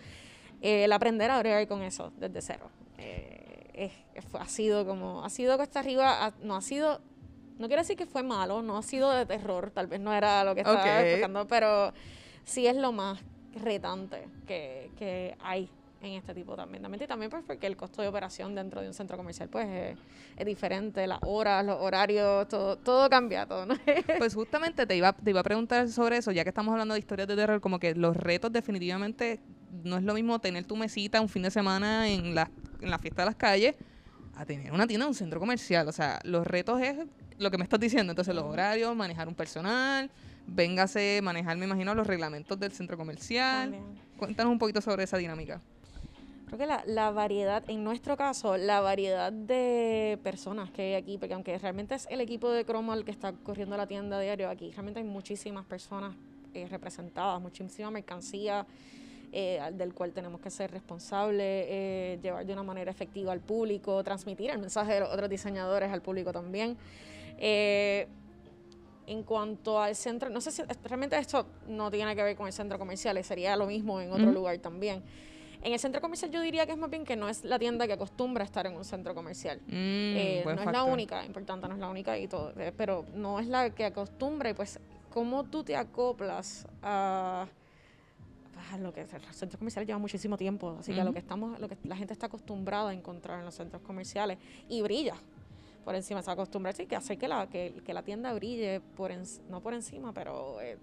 Eh, 0.61 0.85
el 0.85 0.91
aprender 0.93 1.29
a 1.31 1.39
bregar 1.39 1.67
con 1.67 1.81
eso 1.81 2.11
desde 2.17 2.41
cero. 2.41 2.69
eh, 2.97 3.91
ha 4.39 4.47
sido 4.47 4.85
como. 4.85 5.23
Ha 5.25 5.29
sido 5.29 5.57
cuesta 5.57 5.79
arriba, 5.79 6.25
ha- 6.25 6.33
no 6.41 6.55
ha 6.55 6.61
sido. 6.61 7.01
No 7.59 7.67
quiero 7.67 7.81
decir 7.83 7.95
que 7.95 8.05
fue 8.07 8.23
malo, 8.23 8.61
no 8.63 8.77
ha 8.77 8.81
sido 8.83 9.11
de 9.11 9.25
terror, 9.27 9.69
tal 9.71 9.85
vez 9.87 9.99
no 9.99 10.11
era 10.13 10.43
lo 10.43 10.55
que 10.55 10.61
estaba 10.61 10.79
Ok. 10.81 10.85
explicando, 10.87 11.47
pero 11.47 11.93
sí 12.45 12.67
es 12.67 12.75
lo 12.75 12.91
más 12.91 13.19
retante 13.55 14.27
que, 14.47 14.89
que 14.97 15.35
hay 15.39 15.69
en 16.01 16.13
este 16.13 16.33
tipo 16.33 16.55
también. 16.55 16.83
También, 16.83 17.03
y 17.03 17.07
también 17.07 17.31
pues 17.31 17.43
porque 17.45 17.67
el 17.67 17.77
costo 17.77 18.01
de 18.01 18.07
operación 18.07 18.55
dentro 18.55 18.81
de 18.81 18.87
un 18.87 18.93
centro 18.93 19.17
comercial 19.17 19.49
pues 19.49 19.67
es, 19.67 19.97
es 20.37 20.45
diferente, 20.45 21.07
las 21.07 21.19
horas, 21.23 21.65
los 21.65 21.79
horarios, 21.79 22.47
todo, 22.47 22.77
todo 22.77 23.09
cambia, 23.09 23.45
todo, 23.45 23.65
¿no? 23.65 23.75
Pues 24.17 24.35
justamente 24.35 24.85
te 24.85 24.95
iba, 24.95 25.13
te 25.13 25.29
iba 25.29 25.39
a 25.39 25.43
preguntar 25.43 25.87
sobre 25.89 26.17
eso, 26.17 26.31
ya 26.31 26.43
que 26.43 26.49
estamos 26.49 26.71
hablando 26.73 26.93
de 26.93 26.99
historias 26.99 27.27
de 27.27 27.35
terror, 27.35 27.61
como 27.61 27.79
que 27.79 27.95
los 27.95 28.15
retos 28.15 28.51
definitivamente 28.51 29.39
no 29.83 29.97
es 29.97 30.03
lo 30.03 30.13
mismo 30.13 30.39
tener 30.39 30.65
tu 30.65 30.75
mesita 30.75 31.21
un 31.21 31.29
fin 31.29 31.43
de 31.43 31.51
semana 31.51 32.09
en 32.09 32.35
la, 32.35 32.49
en 32.81 32.89
la 32.89 32.99
fiesta 32.99 33.23
de 33.23 33.27
las 33.27 33.35
calles 33.35 33.75
a 34.35 34.45
tener 34.45 34.71
una 34.71 34.87
tienda 34.87 35.05
en 35.05 35.09
un 35.09 35.15
centro 35.15 35.39
comercial. 35.39 35.87
O 35.87 35.91
sea, 35.91 36.19
los 36.23 36.45
retos 36.45 36.81
es 36.81 36.97
lo 37.37 37.51
que 37.51 37.57
me 37.57 37.63
estás 37.63 37.79
diciendo. 37.79 38.11
Entonces, 38.11 38.33
los 38.35 38.43
horarios, 38.43 38.95
manejar 38.95 39.27
un 39.27 39.35
personal, 39.35 40.09
véngase, 40.47 41.21
manejar, 41.23 41.57
me 41.57 41.65
imagino, 41.65 41.95
los 41.95 42.07
reglamentos 42.07 42.59
del 42.59 42.71
centro 42.71 42.97
comercial. 42.97 43.71
También. 43.71 43.83
Cuéntanos 44.17 44.51
un 44.51 44.59
poquito 44.59 44.81
sobre 44.81 45.03
esa 45.03 45.17
dinámica. 45.17 45.61
Creo 46.45 46.57
que 46.59 46.65
la, 46.67 46.83
la 46.85 47.09
variedad, 47.09 47.63
en 47.67 47.83
nuestro 47.83 48.15
caso, 48.15 48.57
la 48.57 48.79
variedad 48.79 49.33
de 49.33 50.19
personas 50.23 50.69
que 50.71 50.81
hay 50.83 50.93
aquí, 50.93 51.17
porque 51.17 51.33
aunque 51.33 51.57
realmente 51.57 51.95
es 51.95 52.07
el 52.11 52.21
equipo 52.21 52.51
de 52.51 52.63
Cromo 52.63 52.93
el 52.93 53.03
que 53.05 53.11
está 53.11 53.33
corriendo 53.33 53.75
la 53.75 53.87
tienda 53.87 54.19
diario, 54.19 54.49
aquí 54.49 54.69
realmente 54.71 54.99
hay 54.99 55.05
muchísimas 55.05 55.65
personas 55.65 56.15
eh, 56.53 56.67
representadas, 56.69 57.41
muchísima 57.41 57.89
mercancía 57.89 58.67
eh, 59.35 59.59
del 59.73 59.95
cual 59.95 60.11
tenemos 60.11 60.39
que 60.41 60.51
ser 60.51 60.69
responsables, 60.69 61.65
eh, 61.67 62.19
llevar 62.21 62.45
de 62.45 62.53
una 62.53 62.61
manera 62.61 62.91
efectiva 62.91 63.31
al 63.31 63.39
público, 63.39 64.03
transmitir 64.03 64.51
el 64.51 64.59
mensaje 64.59 64.93
de 64.93 64.99
los 64.99 65.09
otros 65.09 65.27
diseñadores 65.27 65.91
al 65.91 66.03
público 66.03 66.31
también. 66.31 66.77
Eh, 67.39 68.07
en 69.07 69.23
cuanto 69.23 69.81
al 69.81 69.95
centro, 69.95 70.29
no 70.29 70.39
sé 70.41 70.51
si 70.51 70.61
realmente 70.83 71.17
esto 71.17 71.45
no 71.67 71.91
tiene 71.91 72.15
que 72.15 72.23
ver 72.23 72.35
con 72.35 72.47
el 72.47 72.53
centro 72.53 72.77
comercial, 72.79 73.21
sería 73.23 73.55
lo 73.55 73.65
mismo 73.65 73.99
en 74.01 74.11
otro 74.11 74.31
lugar 74.31 74.57
también. 74.59 75.03
En 75.61 75.71
el 75.71 75.79
centro 75.79 76.01
comercial 76.01 76.29
yo 76.29 76.41
diría 76.41 76.65
que 76.65 76.73
es 76.73 76.77
más 76.77 76.89
bien 76.89 77.05
que 77.05 77.15
no 77.15 77.29
es 77.29 77.43
la 77.45 77.57
tienda 77.57 77.87
que 77.87 77.93
acostumbra 77.93 78.43
a 78.43 78.45
estar 78.45 78.65
en 78.67 78.75
un 78.75 78.83
centro 78.83 79.15
comercial. 79.15 79.59
Mm, 79.67 79.71
Eh, 79.71 80.35
no 80.39 80.43
buen 80.43 80.59
es 80.59 80.65
la 80.65 80.71
factor. 80.73 80.91
única, 80.93 81.25
importante, 81.25 81.67
no 81.69 81.73
es 81.73 81.79
la 81.79 81.89
única 81.89 82.17
y 82.17 82.27
todo, 82.27 82.51
eh, 82.59 82.73
pero 82.75 83.05
no 83.13 83.39
es 83.39 83.47
la 83.47 83.69
que 83.69 83.85
acostumbra 83.85 84.49
y 84.49 84.53
pues 84.53 84.79
cómo 85.09 85.45
tú 85.45 85.63
te 85.63 85.75
acoplas 85.77 86.67
a, 86.81 87.47
a 88.71 88.77
lo 88.77 88.93
que 88.93 89.01
el 89.01 89.07
centro 89.31 89.57
comercial 89.57 89.85
lleva 89.85 89.99
muchísimo 89.99 90.37
tiempo, 90.37 90.75
así 90.79 90.93
que 90.93 90.99
a 91.01 91.03
lo 91.05 91.13
que 91.13 91.19
estamos, 91.19 91.59
lo 91.59 91.67
que 91.69 91.77
la 91.83 91.95
gente 91.95 92.11
está 92.13 92.25
acostumbrada 92.25 92.89
a 92.89 92.93
encontrar 92.93 93.39
en 93.39 93.45
los 93.45 93.55
centros 93.55 93.81
comerciales 93.83 94.37
y 94.67 94.81
brilla 94.81 95.15
por 95.83 95.95
encima, 95.95 96.21
se 96.21 96.31
acostumbra 96.31 96.71
sí, 96.73 96.85
que 96.85 96.95
hace 96.95 97.17
que 97.17 97.27
la, 97.27 97.47
que, 97.47 97.81
que 97.85 97.93
la 97.93 98.03
tienda 98.03 98.33
brille 98.33 98.81
por 98.95 99.11
enc- 99.11 99.41
no 99.49 99.61
por 99.61 99.73
encima, 99.73 100.13
pero 100.13 100.59
eh, 100.61 100.77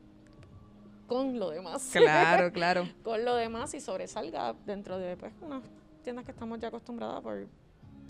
con 1.06 1.38
lo 1.38 1.50
demás. 1.50 1.88
Claro, 1.92 2.52
claro. 2.52 2.88
con 3.02 3.24
lo 3.24 3.34
demás 3.34 3.74
y 3.74 3.80
sobresalga 3.80 4.54
dentro 4.66 4.98
de 4.98 5.16
pues, 5.16 5.32
unas 5.42 5.62
tiendas 6.04 6.24
que 6.24 6.30
estamos 6.30 6.58
ya 6.60 6.68
acostumbradas 6.68 7.20
por, 7.20 7.46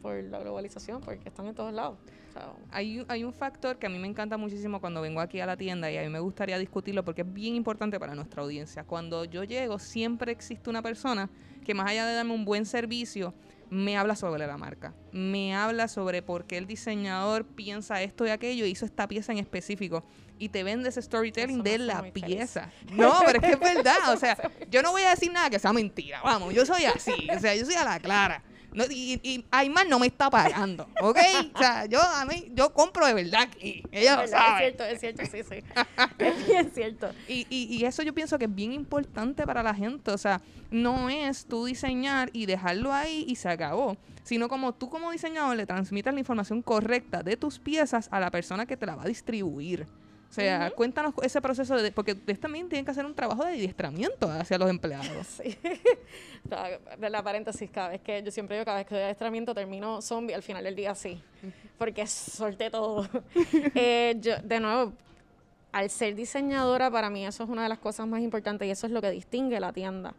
por 0.03 0.23
la 0.25 0.39
globalización, 0.41 1.01
porque 1.01 1.29
están 1.29 1.47
en 1.47 1.55
todos 1.55 1.73
lados. 1.73 1.97
O 2.29 2.33
sea, 2.33 2.53
Hay, 2.71 3.05
hay 3.09 3.25
un 3.25 3.33
factor 3.33 3.77
que 3.79 3.87
a 3.87 3.91
mí 3.91 3.99
me 3.99 4.07
encanta 4.07 4.37
muchísimo 4.37 4.81
cuando 4.81 5.01
vengo 5.01 5.21
aquí 5.21 5.41
a 5.41 5.47
la 5.47 5.57
tienda 5.57 5.91
y 5.91 5.97
a 5.97 6.03
mí 6.03 6.09
me 6.09 6.21
gustaría 6.21 6.59
discutirlo 6.59 7.05
porque 7.05 7.23
es 7.23 7.33
bien 7.33 7.57
importante 7.57 7.99
para 7.99 8.15
nuestra 8.15 8.43
audiencia. 8.43 8.85
Cuando 8.85 9.25
yo 9.25 9.43
llego, 9.45 9.79
siempre 9.79 10.31
existe 10.31 10.71
una 10.71 10.81
persona 10.83 11.29
que 11.65 11.75
más 11.75 11.89
allá 11.91 12.07
de 12.07 12.15
darme 12.15 12.33
un 12.35 12.45
buen 12.45 12.67
servicio, 12.67 13.35
me 13.71 13.97
habla 13.97 14.17
sobre 14.17 14.47
la 14.47 14.57
marca. 14.57 14.93
Me 15.13 15.55
habla 15.55 15.89
sobre 15.89 16.23
por 16.23 16.45
qué 16.45 16.59
el 16.59 16.67
diseñador 16.67 17.47
piensa 17.47 18.03
esto 18.03 18.27
y 18.27 18.31
aquello 18.31 18.67
y 18.67 18.71
hizo 18.71 18.85
esta 18.85 19.07
pieza 19.09 19.33
en 19.33 19.39
específico. 19.39 20.05
Y 20.39 20.49
te 20.49 20.63
vende 20.65 20.89
ese 20.89 21.01
storytelling 21.03 21.63
de 21.63 21.79
la 21.79 22.03
feliz. 22.03 22.25
pieza. 22.25 22.71
No, 22.93 23.21
pero 23.25 23.41
es 23.41 23.47
que 23.47 23.53
es 23.53 23.61
verdad. 23.61 24.13
O 24.13 24.17
sea, 24.17 24.37
yo 24.71 24.83
no 24.83 24.91
voy 24.91 25.03
a 25.03 25.11
decir 25.11 25.33
nada 25.33 25.49
que 25.51 25.59
sea 25.59 25.73
mentira. 25.73 26.21
Vamos, 26.23 26.53
yo 26.53 26.67
soy 26.67 26.85
así. 26.85 27.29
O 27.35 27.39
sea, 27.39 27.55
yo 27.55 27.65
soy 27.65 27.75
a 27.75 27.85
la 27.85 28.01
clara. 28.01 28.43
No, 28.73 28.85
y, 28.89 29.21
y 29.23 29.45
Aymar 29.51 29.89
no 29.89 29.99
me 29.99 30.07
está 30.07 30.31
pagando, 30.31 30.89
¿ok? 31.03 31.19
O 31.55 31.59
sea, 31.59 31.87
yo 31.87 32.01
a 32.01 32.25
mí, 32.25 32.51
yo 32.55 32.73
compro 32.73 33.07
de 33.07 33.15
verdad 33.15 33.43
aquí. 33.43 33.83
Ella 33.91 34.23
lo 34.23 34.29
sabe. 34.29 34.69
Es 34.69 34.77
cierto, 34.77 34.85
es 34.85 35.01
cierto, 35.01 35.23
sí, 35.27 35.43
sí. 35.43 35.65
es 36.19 36.47
bien 36.47 36.71
cierto. 36.73 37.11
Y, 37.27 37.47
y, 37.51 37.77
y 37.77 37.85
eso 37.85 38.03
yo 38.03 38.15
pienso 38.15 38.39
que 38.39 38.45
es 38.45 38.55
bien 38.55 38.73
importante 38.73 39.45
para 39.47 39.63
la 39.63 39.75
gente. 39.75 40.13
O 40.13 40.19
sea, 40.19 40.41
no 40.71 41.09
es 41.11 41.47
tú 41.47 41.65
diseñar 41.65 42.31
y 42.33 42.47
dejarlo 42.47 42.93
ahí 42.93 43.25
y 43.29 43.37
se 43.37 43.49
acabó. 43.49 43.97
Sino 44.23 44.49
como 44.49 44.75
tú 44.75 44.89
como 44.89 45.11
diseñador 45.11 45.57
le 45.57 45.67
transmitas 45.67 46.15
la 46.15 46.21
información 46.21 46.63
correcta 46.63 47.23
de 47.23 47.37
tus 47.37 47.59
piezas 47.59 48.09
a 48.13 48.21
la 48.21 48.31
persona 48.31 48.67
que 48.67 48.77
te 48.77 48.87
la 48.87 48.95
va 48.95 49.03
a 49.03 49.07
distribuir. 49.07 49.89
O 50.31 50.33
sea, 50.33 50.71
cuéntanos 50.71 51.13
ese 51.25 51.41
proceso, 51.43 51.75
de, 51.77 51.91
porque 51.91 52.13
ustedes 52.13 52.39
también 52.39 52.69
tienen 52.69 52.85
que 52.85 52.93
hacer 52.93 53.05
un 53.05 53.15
trabajo 53.17 53.45
de 53.45 53.55
adiestramiento 53.55 54.31
hacia 54.31 54.59
los 54.59 54.71
empleados. 54.71 55.09
Sí. 55.41 55.57
de 56.99 57.11
la 57.11 57.23
paréntesis, 57.23 57.69
cada 57.71 57.91
vez 57.91 58.01
que 58.01 58.23
yo 58.23 58.31
siempre 58.31 58.57
digo, 58.57 58.65
cada 58.65 58.79
vez 58.79 58.87
que 58.87 58.95
doy 58.95 59.05
adiestramiento 59.05 59.55
termino 59.55 60.01
zombie, 60.01 60.35
al 60.35 60.43
final 60.43 60.65
del 60.65 60.75
día 60.75 60.95
sí, 60.95 61.23
porque 61.79 62.07
solté 62.07 62.71
todo. 62.71 63.09
Eh, 63.75 64.17
yo, 64.21 64.37
de 64.43 64.61
nuevo, 64.61 64.93
al 65.73 65.91
ser 65.91 66.15
diseñadora, 66.15 66.91
para 66.91 67.11
mí 67.11 67.27
eso 67.27 67.45
es 67.45 67.51
una 67.51 67.65
de 67.65 67.69
las 67.69 67.79
cosas 67.79 68.07
más 68.07 68.21
importantes 68.21 68.67
y 68.67 68.71
eso 68.71 68.87
es 68.87 68.93
lo 68.93 69.01
que 69.01 69.11
distingue 69.11 69.59
la 69.61 69.73
tienda. 69.73 70.15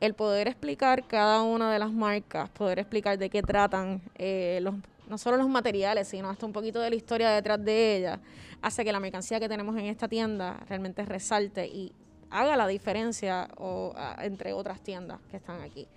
El 0.00 0.14
poder 0.14 0.48
explicar 0.48 1.06
cada 1.06 1.42
una 1.42 1.72
de 1.72 1.78
las 1.78 1.92
marcas, 1.92 2.48
poder 2.50 2.78
explicar 2.78 3.18
de 3.18 3.28
qué 3.28 3.42
tratan 3.42 4.00
eh, 4.16 4.60
los 4.62 4.74
no 5.08 5.18
solo 5.18 5.36
los 5.36 5.48
materiales, 5.48 6.08
sino 6.08 6.28
hasta 6.28 6.46
un 6.46 6.52
poquito 6.52 6.80
de 6.80 6.90
la 6.90 6.96
historia 6.96 7.30
detrás 7.30 7.62
de 7.64 7.96
ella, 7.96 8.20
hace 8.62 8.84
que 8.84 8.92
la 8.92 9.00
mercancía 9.00 9.40
que 9.40 9.48
tenemos 9.48 9.76
en 9.76 9.86
esta 9.86 10.08
tienda 10.08 10.60
realmente 10.68 11.04
resalte 11.04 11.66
y 11.66 11.92
haga 12.30 12.56
la 12.56 12.66
diferencia 12.66 13.48
entre 14.20 14.52
otras 14.52 14.80
tiendas 14.80 15.20
que 15.30 15.36
están 15.36 15.60
aquí. 15.60 15.88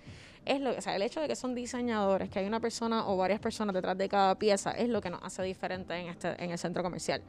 Es 0.44 0.60
lo, 0.60 0.76
o 0.76 0.80
sea, 0.80 0.96
el 0.96 1.02
hecho 1.02 1.20
de 1.20 1.28
que 1.28 1.36
son 1.36 1.54
diseñadores, 1.54 2.28
que 2.28 2.40
hay 2.40 2.46
una 2.46 2.58
persona 2.58 3.06
o 3.06 3.16
varias 3.16 3.38
personas 3.38 3.74
detrás 3.74 3.96
de 3.96 4.08
cada 4.08 4.34
pieza, 4.34 4.72
es 4.72 4.88
lo 4.88 5.00
que 5.00 5.08
nos 5.08 5.22
hace 5.22 5.42
diferente 5.44 5.94
en, 5.94 6.08
este, 6.08 6.42
en 6.42 6.50
el 6.50 6.58
centro 6.58 6.82
comercial. 6.82 7.22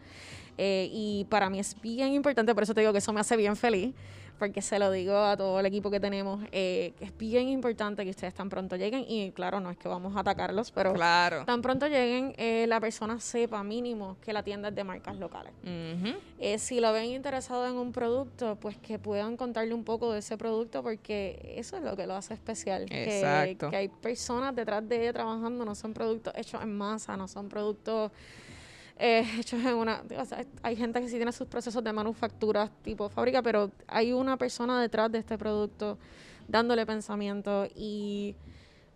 Eh, 0.57 0.89
y 0.91 1.25
para 1.29 1.49
mí 1.49 1.59
es 1.59 1.79
bien 1.79 2.13
importante, 2.13 2.55
por 2.55 2.63
eso 2.63 2.73
te 2.73 2.81
digo 2.81 2.91
que 2.91 2.97
eso 2.97 3.13
me 3.13 3.19
hace 3.19 3.37
bien 3.37 3.55
feliz, 3.55 3.93
porque 4.37 4.61
se 4.61 4.79
lo 4.79 4.91
digo 4.91 5.17
a 5.17 5.37
todo 5.37 5.59
el 5.59 5.65
equipo 5.65 5.89
que 5.89 5.99
tenemos, 5.99 6.43
eh, 6.51 6.93
que 6.97 7.05
es 7.05 7.17
bien 7.17 7.47
importante 7.49 8.03
que 8.03 8.09
ustedes 8.09 8.33
tan 8.33 8.49
pronto 8.49 8.75
lleguen, 8.75 9.05
y 9.07 9.31
claro, 9.31 9.59
no 9.59 9.69
es 9.69 9.77
que 9.77 9.87
vamos 9.87 10.15
a 10.15 10.21
atacarlos, 10.21 10.71
pero 10.71 10.93
claro. 10.93 11.45
tan 11.45 11.61
pronto 11.61 11.87
lleguen, 11.87 12.33
eh, 12.37 12.65
la 12.67 12.79
persona 12.79 13.19
sepa 13.19 13.63
mínimo 13.63 14.17
que 14.21 14.33
la 14.33 14.43
tienda 14.43 14.69
es 14.69 14.75
de 14.75 14.83
marcas 14.83 15.17
locales. 15.17 15.53
Eh, 16.39 16.57
si 16.59 16.79
lo 16.79 16.91
ven 16.91 17.05
interesado 17.05 17.67
en 17.67 17.75
un 17.75 17.91
producto, 17.91 18.57
pues 18.57 18.77
que 18.77 18.99
puedan 18.99 19.37
contarle 19.37 19.73
un 19.73 19.83
poco 19.83 20.11
de 20.11 20.19
ese 20.19 20.37
producto, 20.37 20.83
porque 20.83 21.55
eso 21.57 21.77
es 21.77 21.83
lo 21.83 21.95
que 21.95 22.05
lo 22.05 22.15
hace 22.15 22.33
especial. 22.33 22.85
Exacto. 22.89 23.67
Que, 23.67 23.71
que 23.71 23.77
hay 23.77 23.87
personas 23.87 24.55
detrás 24.55 24.87
de 24.87 25.01
ella 25.01 25.13
trabajando, 25.13 25.63
no 25.63 25.75
son 25.75 25.93
productos 25.93 26.33
hechos 26.35 26.61
en 26.61 26.75
masa, 26.75 27.15
no 27.15 27.27
son 27.27 27.49
productos 27.49 28.11
eh, 28.97 29.25
hechos 29.39 29.63
en 29.63 29.75
una... 29.75 30.03
hay 30.61 30.75
gente 30.75 31.01
que 31.01 31.09
sí 31.09 31.15
tiene 31.15 31.31
sus 31.31 31.47
procesos 31.47 31.83
de 31.83 31.93
manufactura 31.93 32.69
tipo 32.83 33.09
fábrica, 33.09 33.41
pero 33.41 33.71
hay 33.87 34.13
una 34.13 34.37
persona 34.37 34.81
detrás 34.81 35.11
de 35.11 35.19
este 35.19 35.37
producto 35.37 35.97
dándole 36.47 36.85
pensamiento 36.85 37.67
y 37.75 38.35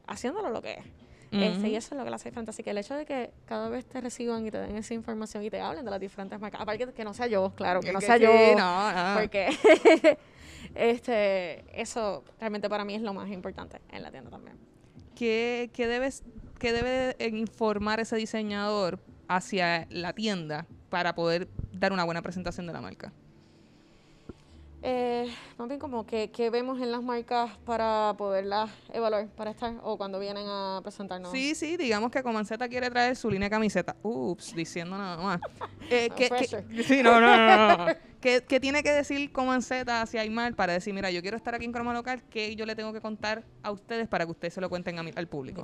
haciéndolo 0.06 0.50
lo 0.50 0.62
que 0.62 0.74
es. 0.74 0.86
Este, 1.30 1.68
y 1.68 1.76
eso 1.76 1.94
es 1.94 1.98
lo 1.98 2.06
que 2.06 2.10
la 2.10 2.16
hace 2.16 2.30
diferente. 2.30 2.52
Así 2.52 2.64
que 2.64 2.70
el 2.70 2.78
hecho 2.78 2.96
de 2.96 3.06
que 3.06 3.32
cada 3.46 3.68
vez 3.70 3.86
te 3.86 4.00
reciban 4.00 4.46
y 4.48 4.52
te 4.52 4.60
den 4.60 4.78
esa 4.78 4.94
información 4.94 5.44
y 5.44 5.50
te 5.50 5.60
hablen 5.60 5.84
de 5.84 5.92
las 5.92 6.00
diferentes 6.00 6.40
marcas, 6.40 6.62
aparte 6.62 6.94
que 6.94 7.04
no 7.04 7.14
sea 7.14 7.28
yo, 7.28 7.52
claro, 7.56 7.82
que 7.82 7.92
no 7.92 8.00
sea 8.00 8.18
yo, 8.18 8.32
porque 9.14 9.50
este, 10.76 11.66
eso 11.80 12.24
realmente 12.40 12.70
para 12.70 12.86
mí 12.86 12.96
es 12.96 13.02
lo 13.02 13.14
más 13.14 13.30
importante 13.30 13.82
en 13.92 14.04
la 14.04 14.12
tienda 14.12 14.30
también. 14.30 14.58
¿Qué, 15.16 15.70
qué 15.74 15.88
debes, 15.88 16.24
qué 16.60 16.72
debe 16.72 17.16
informar 17.36 18.00
ese 18.00 18.16
diseñador 18.16 19.00
hacia 19.28 19.88
la 19.90 20.14
tienda 20.14 20.68
para 20.90 21.16
poder 21.16 21.48
dar 21.72 21.94
una 21.94 22.04
buena 22.04 22.22
presentación 22.22 22.68
de 22.68 22.74
la 22.74 22.82
marca? 22.82 23.12
Eh, 24.84 25.28
más 25.58 25.68
bien 25.68 25.80
como 25.80 26.06
que, 26.06 26.30
vemos 26.52 26.80
en 26.80 26.92
las 26.92 27.02
marcas 27.02 27.58
para 27.66 28.14
poderlas 28.18 28.70
evaluar, 28.94 29.28
para 29.30 29.52
estar, 29.52 29.74
o 29.82 29.98
cuando 29.98 30.20
vienen 30.20 30.46
a 30.48 30.80
presentarnos. 30.84 31.32
Sí, 31.32 31.56
sí, 31.56 31.78
digamos 31.78 32.12
que 32.12 32.22
Comanceta 32.22 32.70
quiere 32.70 32.90
traer 32.90 33.16
su 33.16 33.30
línea 33.30 33.48
de 33.48 33.50
camiseta. 33.50 33.96
Ups, 34.04 34.56
diciendo 34.56 34.98
nada 34.98 35.18
más. 35.18 35.42
Eh, 35.90 36.10
que, 36.18 36.28
sí, 36.84 37.02
no, 37.02 37.22
no, 37.22 37.38
no. 37.38 37.78
no. 37.78 37.94
¿Qué, 38.22 38.42
tiene 38.60 38.84
que 38.84 38.92
decir 38.92 39.32
Comanceta 39.32 40.02
hacia 40.02 40.20
Aymar 40.20 40.54
para 40.54 40.74
decir, 40.74 40.94
mira, 40.94 41.10
yo 41.12 41.22
quiero 41.22 41.38
estar 41.38 41.56
aquí 41.56 41.64
en 41.64 41.72
Croma 41.72 41.94
Local, 41.94 42.24
¿qué 42.30 42.54
yo 42.58 42.66
le 42.66 42.76
tengo 42.76 42.92
que 42.92 43.00
contar 43.00 43.46
a 43.64 43.72
ustedes 43.72 44.10
para 44.10 44.26
que 44.26 44.32
ustedes 44.32 44.54
se 44.54 44.60
lo 44.60 44.70
cuenten 44.70 45.00
al 45.00 45.28
público? 45.28 45.62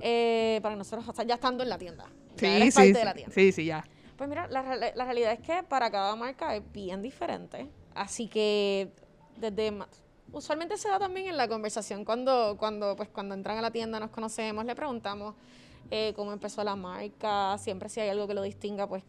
Eh, 0.00 0.60
para 0.62 0.76
nosotros, 0.76 1.06
ya 1.26 1.34
estando 1.34 1.62
en 1.62 1.68
la 1.68 1.78
tienda. 1.78 2.06
Sí, 2.36 2.70
sí, 2.70 2.92
de 2.92 3.04
la 3.04 3.14
tienda. 3.14 3.34
sí, 3.34 3.52
sí, 3.52 3.64
ya. 3.64 3.84
Pues 4.16 4.28
mira, 4.28 4.46
la, 4.48 4.62
la 4.62 5.04
realidad 5.04 5.32
es 5.32 5.40
que 5.40 5.62
para 5.62 5.90
cada 5.90 6.16
marca 6.16 6.54
es 6.56 6.62
bien 6.72 7.02
diferente. 7.02 7.68
Así 7.94 8.28
que 8.28 8.90
desde 9.36 9.72
usualmente 10.32 10.76
se 10.76 10.88
da 10.88 10.98
también 10.98 11.28
en 11.28 11.36
la 11.36 11.48
conversación 11.48 12.04
cuando, 12.04 12.56
cuando, 12.58 12.96
pues, 12.96 13.08
cuando 13.08 13.34
entran 13.34 13.58
a 13.58 13.62
la 13.62 13.70
tienda, 13.70 14.00
nos 14.00 14.10
conocemos, 14.10 14.64
le 14.64 14.74
preguntamos 14.74 15.34
eh, 15.90 16.12
cómo 16.16 16.32
empezó 16.32 16.64
la 16.64 16.76
marca, 16.76 17.56
siempre 17.58 17.88
si 17.88 18.00
hay 18.00 18.08
algo 18.08 18.26
que 18.26 18.34
lo 18.34 18.42
distinga, 18.42 18.88
pues 18.88 19.04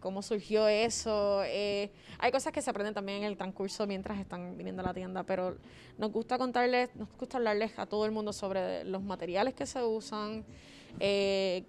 cómo 0.00 0.22
surgió 0.22 0.68
eso. 0.68 1.42
Eh, 1.44 1.90
hay 2.18 2.32
cosas 2.32 2.52
que 2.52 2.62
se 2.62 2.70
aprenden 2.70 2.94
también 2.94 3.18
en 3.18 3.24
el 3.24 3.36
transcurso 3.36 3.86
mientras 3.86 4.18
están 4.18 4.56
viniendo 4.56 4.82
a 4.82 4.86
la 4.86 4.94
tienda, 4.94 5.22
pero 5.24 5.56
nos 5.98 6.12
gusta 6.12 6.38
contarles, 6.38 6.94
nos 6.96 7.08
gusta 7.18 7.38
hablarles 7.38 7.78
a 7.78 7.86
todo 7.86 8.04
el 8.04 8.12
mundo 8.12 8.32
sobre 8.32 8.84
los 8.84 9.02
materiales 9.02 9.54
que 9.54 9.66
se 9.66 9.82
usan, 9.82 10.44
eh, 11.00 11.64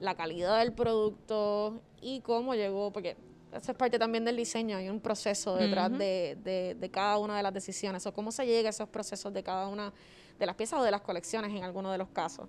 la 0.00 0.14
calidad 0.14 0.58
del 0.60 0.72
producto 0.72 1.80
y 2.00 2.20
cómo 2.20 2.54
llegó, 2.54 2.92
porque 2.92 3.16
eso 3.52 3.72
es 3.72 3.78
parte 3.78 3.98
también 3.98 4.24
del 4.24 4.36
diseño, 4.36 4.76
hay 4.76 4.88
un 4.88 5.00
proceso 5.00 5.56
detrás 5.56 5.90
de, 5.96 6.36
de, 6.78 6.90
cada 6.90 7.18
una 7.18 7.36
de 7.36 7.42
las 7.42 7.54
decisiones, 7.54 8.06
o 8.06 8.12
cómo 8.12 8.30
se 8.30 8.46
llega 8.46 8.68
a 8.68 8.70
esos 8.70 8.88
procesos 8.88 9.32
de 9.32 9.42
cada 9.42 9.68
una 9.68 9.92
de 10.38 10.46
las 10.46 10.54
piezas 10.54 10.80
o 10.80 10.82
de 10.82 10.90
las 10.90 11.00
colecciones 11.00 11.50
en 11.50 11.64
algunos 11.64 11.92
de 11.92 11.98
los 11.98 12.08
casos. 12.08 12.48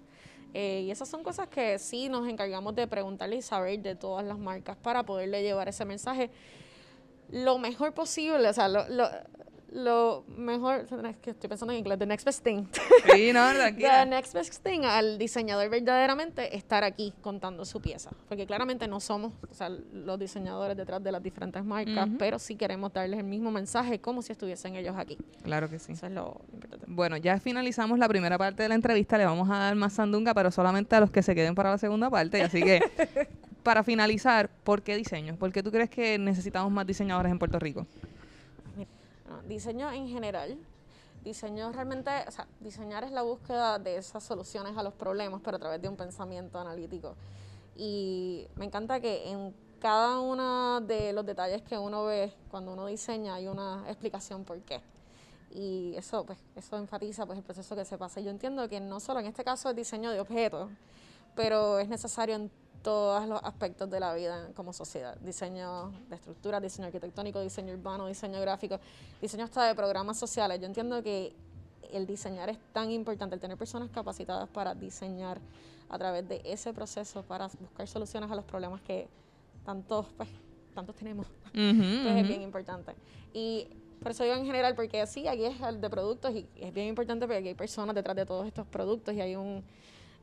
Eh, 0.53 0.83
y 0.85 0.91
esas 0.91 1.07
son 1.07 1.23
cosas 1.23 1.47
que 1.47 1.77
sí 1.77 2.09
nos 2.09 2.27
encargamos 2.27 2.75
de 2.75 2.87
preguntarle 2.87 3.35
y 3.35 3.41
saber 3.41 3.79
de 3.81 3.95
todas 3.95 4.25
las 4.25 4.39
marcas 4.39 4.77
para 4.77 5.03
poderle 5.03 5.43
llevar 5.43 5.67
ese 5.67 5.85
mensaje 5.85 6.31
lo 7.31 7.59
mejor 7.59 7.93
posible, 7.93 8.49
o 8.49 8.53
sea, 8.53 8.67
lo, 8.67 8.87
lo 8.89 9.07
mejor, 10.37 10.85
es 11.05 11.17
que 11.17 11.31
estoy 11.31 11.47
pensando 11.47 11.73
en 11.73 11.79
inglés, 11.79 11.99
the 11.99 12.05
next 12.05 12.25
best 12.25 12.43
thing. 12.43 12.65
Sí, 13.13 13.31
no, 13.33 13.49
The 13.77 14.05
next 14.05 14.33
best 14.33 14.63
thing 14.63 14.81
al 14.83 15.17
diseñador 15.17 15.69
verdaderamente 15.69 16.55
estar 16.55 16.83
aquí 16.83 17.13
contando 17.21 17.65
su 17.65 17.81
pieza. 17.81 18.11
Porque 18.27 18.45
claramente 18.45 18.87
no 18.87 18.99
somos 18.99 19.33
o 19.49 19.53
sea, 19.53 19.69
los 19.69 20.19
diseñadores 20.19 20.75
detrás 20.75 21.03
de 21.03 21.11
las 21.11 21.21
diferentes 21.21 21.63
marcas, 21.63 22.09
pero 22.17 22.39
sí 22.39 22.55
queremos 22.55 22.93
darles 22.93 23.19
el 23.19 23.25
mismo 23.25 23.51
mensaje 23.51 23.99
como 23.99 24.21
si 24.21 24.31
estuviesen 24.31 24.75
ellos 24.75 24.95
aquí. 24.97 25.17
Claro 25.43 25.69
que 25.69 25.79
sí. 25.79 25.93
Eso 25.93 26.05
es 26.07 26.11
lo 26.11 26.41
importante. 26.53 26.85
Bueno, 26.87 27.17
ya 27.17 27.39
finalizamos 27.39 27.99
la 27.99 28.07
primera 28.07 28.37
parte 28.37 28.63
de 28.63 28.69
la 28.69 28.75
entrevista. 28.75 29.17
Le 29.17 29.25
vamos 29.25 29.49
a 29.49 29.57
dar 29.57 29.75
más 29.75 29.93
sandunga, 29.93 30.33
pero 30.33 30.51
solamente 30.51 30.95
a 30.95 30.99
los 30.99 31.11
que 31.11 31.21
se 31.21 31.35
queden 31.35 31.55
para 31.55 31.71
la 31.71 31.77
segunda 31.77 32.09
parte. 32.09 32.41
Así 32.41 32.61
que, 32.61 32.81
para 33.63 33.83
finalizar, 33.83 34.49
¿por 34.63 34.81
qué 34.81 34.95
diseño? 34.95 35.35
¿Por 35.35 35.51
qué 35.51 35.63
tú 35.63 35.71
crees 35.71 35.89
que 35.89 36.17
necesitamos 36.17 36.71
más 36.71 36.85
diseñadores 36.87 37.31
en 37.31 37.39
Puerto 37.39 37.59
Rico? 37.59 37.85
Diseño 39.47 39.91
en 39.91 40.07
general. 40.07 40.57
Diseño 41.23 41.71
realmente, 41.71 42.11
o 42.27 42.31
sea, 42.31 42.47
diseñar 42.61 43.03
es 43.03 43.11
la 43.11 43.23
búsqueda 43.23 43.77
de 43.77 43.97
esas 43.97 44.23
soluciones 44.23 44.77
a 44.77 44.83
los 44.83 44.93
problemas, 44.93 45.41
pero 45.43 45.57
a 45.57 45.59
través 45.59 45.81
de 45.81 45.89
un 45.89 45.97
pensamiento 45.97 46.57
analítico. 46.57 47.15
Y 47.75 48.47
me 48.55 48.65
encanta 48.65 48.99
que 48.99 49.29
en 49.29 49.53
cada 49.79 50.19
uno 50.19 50.81
de 50.81 51.13
los 51.13 51.25
detalles 51.25 51.61
que 51.61 51.77
uno 51.77 52.05
ve 52.05 52.33
cuando 52.51 52.73
uno 52.73 52.85
diseña 52.87 53.35
hay 53.35 53.47
una 53.47 53.83
explicación 53.87 54.43
por 54.43 54.59
qué. 54.61 54.81
Y 55.51 55.95
eso, 55.95 56.25
pues, 56.25 56.37
eso 56.55 56.77
enfatiza 56.77 57.25
pues, 57.25 57.39
el 57.39 57.43
proceso 57.43 57.75
que 57.75 57.85
se 57.85 57.97
pasa. 57.97 58.21
Yo 58.21 58.29
entiendo 58.29 58.67
que 58.69 58.79
no 58.79 58.99
solo 58.99 59.19
en 59.19 59.25
este 59.25 59.43
caso 59.43 59.69
es 59.69 59.75
diseño 59.75 60.11
de 60.11 60.19
objetos, 60.19 60.69
pero 61.35 61.79
es 61.79 61.87
necesario 61.87 62.35
en 62.35 62.51
todos 62.81 63.27
los 63.27 63.41
aspectos 63.43 63.89
de 63.89 63.99
la 63.99 64.13
vida 64.13 64.49
como 64.55 64.73
sociedad. 64.73 65.17
Diseño 65.17 65.91
de 66.09 66.15
estructuras, 66.15 66.61
diseño 66.61 66.87
arquitectónico, 66.87 67.41
diseño 67.41 67.73
urbano, 67.73 68.07
diseño 68.07 68.39
gráfico, 68.41 68.79
diseño 69.21 69.43
hasta 69.43 69.65
de 69.65 69.75
programas 69.75 70.17
sociales. 70.17 70.59
Yo 70.59 70.65
entiendo 70.65 71.01
que 71.03 71.35
el 71.91 72.05
diseñar 72.05 72.49
es 72.49 72.57
tan 72.71 72.91
importante, 72.91 73.35
el 73.35 73.41
tener 73.41 73.57
personas 73.57 73.89
capacitadas 73.89 74.47
para 74.49 74.75
diseñar 74.75 75.39
a 75.89 75.97
través 75.97 76.27
de 76.27 76.41
ese 76.45 76.73
proceso 76.73 77.23
para 77.23 77.47
buscar 77.59 77.87
soluciones 77.87 78.29
a 78.29 78.35
los 78.35 78.45
problemas 78.45 78.81
que 78.81 79.07
tantos, 79.65 80.05
pues, 80.15 80.29
tantos 80.73 80.95
tenemos. 80.95 81.27
es 81.53 82.27
bien 82.27 82.41
importante. 82.41 82.93
Y 83.33 83.67
por 84.01 84.11
eso 84.11 84.23
digo 84.23 84.35
en 84.35 84.45
general, 84.45 84.75
porque 84.75 85.05
sí, 85.07 85.27
aquí 85.27 85.45
es 85.45 85.59
el 85.61 85.81
de 85.81 85.89
productos 85.89 86.33
y 86.33 86.47
es 86.55 86.73
bien 86.73 86.87
importante 86.87 87.25
porque 87.25 87.39
aquí 87.39 87.47
hay 87.49 87.55
personas 87.55 87.95
detrás 87.95 88.15
de 88.15 88.25
todos 88.25 88.47
estos 88.47 88.65
productos 88.67 89.13
y 89.13 89.21
hay 89.21 89.35
un 89.35 89.63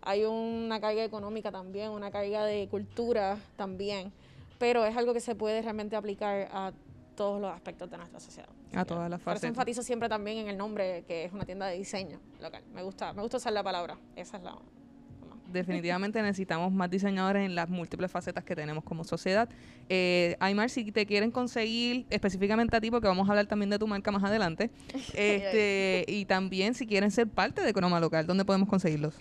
hay 0.06 0.24
una 0.24 0.80
carga 0.80 1.04
económica 1.04 1.50
también, 1.50 1.90
una 1.90 2.12
carga 2.12 2.44
de 2.44 2.68
cultura 2.68 3.38
también, 3.56 4.12
pero 4.56 4.84
es 4.86 4.96
algo 4.96 5.12
que 5.12 5.20
se 5.20 5.34
puede 5.34 5.60
realmente 5.62 5.96
aplicar 5.96 6.48
a 6.52 6.72
todos 7.16 7.40
los 7.40 7.52
aspectos 7.52 7.90
de 7.90 7.96
nuestra 7.96 8.20
sociedad. 8.20 8.48
A 8.72 8.84
todas 8.84 9.10
las 9.10 9.20
fases. 9.20 9.40
Por 9.40 9.44
eso 9.44 9.46
enfatizo 9.48 9.82
siempre 9.82 10.08
también 10.08 10.38
en 10.38 10.48
el 10.48 10.56
nombre, 10.56 11.02
que 11.08 11.24
es 11.24 11.32
una 11.32 11.44
tienda 11.44 11.66
de 11.66 11.76
diseño 11.76 12.20
local. 12.40 12.62
Me 12.72 12.84
gusta, 12.84 13.12
me 13.14 13.22
gusta 13.22 13.38
usar 13.38 13.52
la 13.52 13.64
palabra, 13.64 13.98
esa 14.14 14.36
es 14.36 14.44
la... 14.44 14.56
Definitivamente 15.52 16.20
necesitamos 16.22 16.72
más 16.72 16.90
diseñadores 16.90 17.44
en 17.44 17.54
las 17.54 17.68
múltiples 17.68 18.10
facetas 18.10 18.44
que 18.44 18.54
tenemos 18.54 18.84
como 18.84 19.04
sociedad. 19.04 19.48
Eh, 19.88 20.36
Aymar, 20.38 20.70
si 20.70 20.90
te 20.92 21.06
quieren 21.06 21.30
conseguir 21.30 22.04
específicamente 22.10 22.76
a 22.76 22.80
ti, 22.80 22.90
porque 22.90 23.08
vamos 23.08 23.28
a 23.28 23.32
hablar 23.32 23.46
también 23.46 23.70
de 23.70 23.78
tu 23.78 23.86
marca 23.86 24.12
más 24.12 24.22
adelante, 24.22 24.70
este, 25.14 26.04
y 26.06 26.26
también 26.26 26.74
si 26.74 26.86
quieren 26.86 27.10
ser 27.10 27.28
parte 27.28 27.62
de 27.62 27.70
Economa 27.70 27.98
Local, 27.98 28.26
¿dónde 28.26 28.44
podemos 28.44 28.68
conseguirlos? 28.68 29.16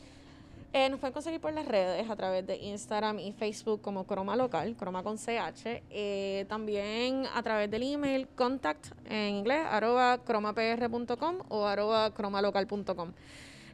Eh, 0.78 0.90
nos 0.90 1.00
pueden 1.00 1.14
conseguir 1.14 1.40
por 1.40 1.54
las 1.54 1.66
redes 1.66 2.10
a 2.10 2.18
través 2.18 2.46
de 2.46 2.58
Instagram 2.58 3.20
y 3.20 3.32
Facebook 3.32 3.82
como 3.82 4.06
Croma 4.06 4.36
Local, 4.36 4.76
Croma 4.76 5.04
con 5.04 5.16
CH. 5.16 5.82
Eh, 5.90 6.46
también 6.50 7.24
a 7.34 7.42
través 7.44 7.72
del 7.72 7.82
email 7.82 8.28
contact 8.36 8.88
en 9.06 9.36
inglés 9.36 9.66
arroba 9.72 10.18
cromapr.com 10.18 11.38
o 11.48 11.66
arroba 11.66 12.14
cromalocal.com. 12.14 13.14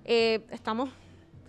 Eh, 0.06 0.42
estamos 0.52 0.92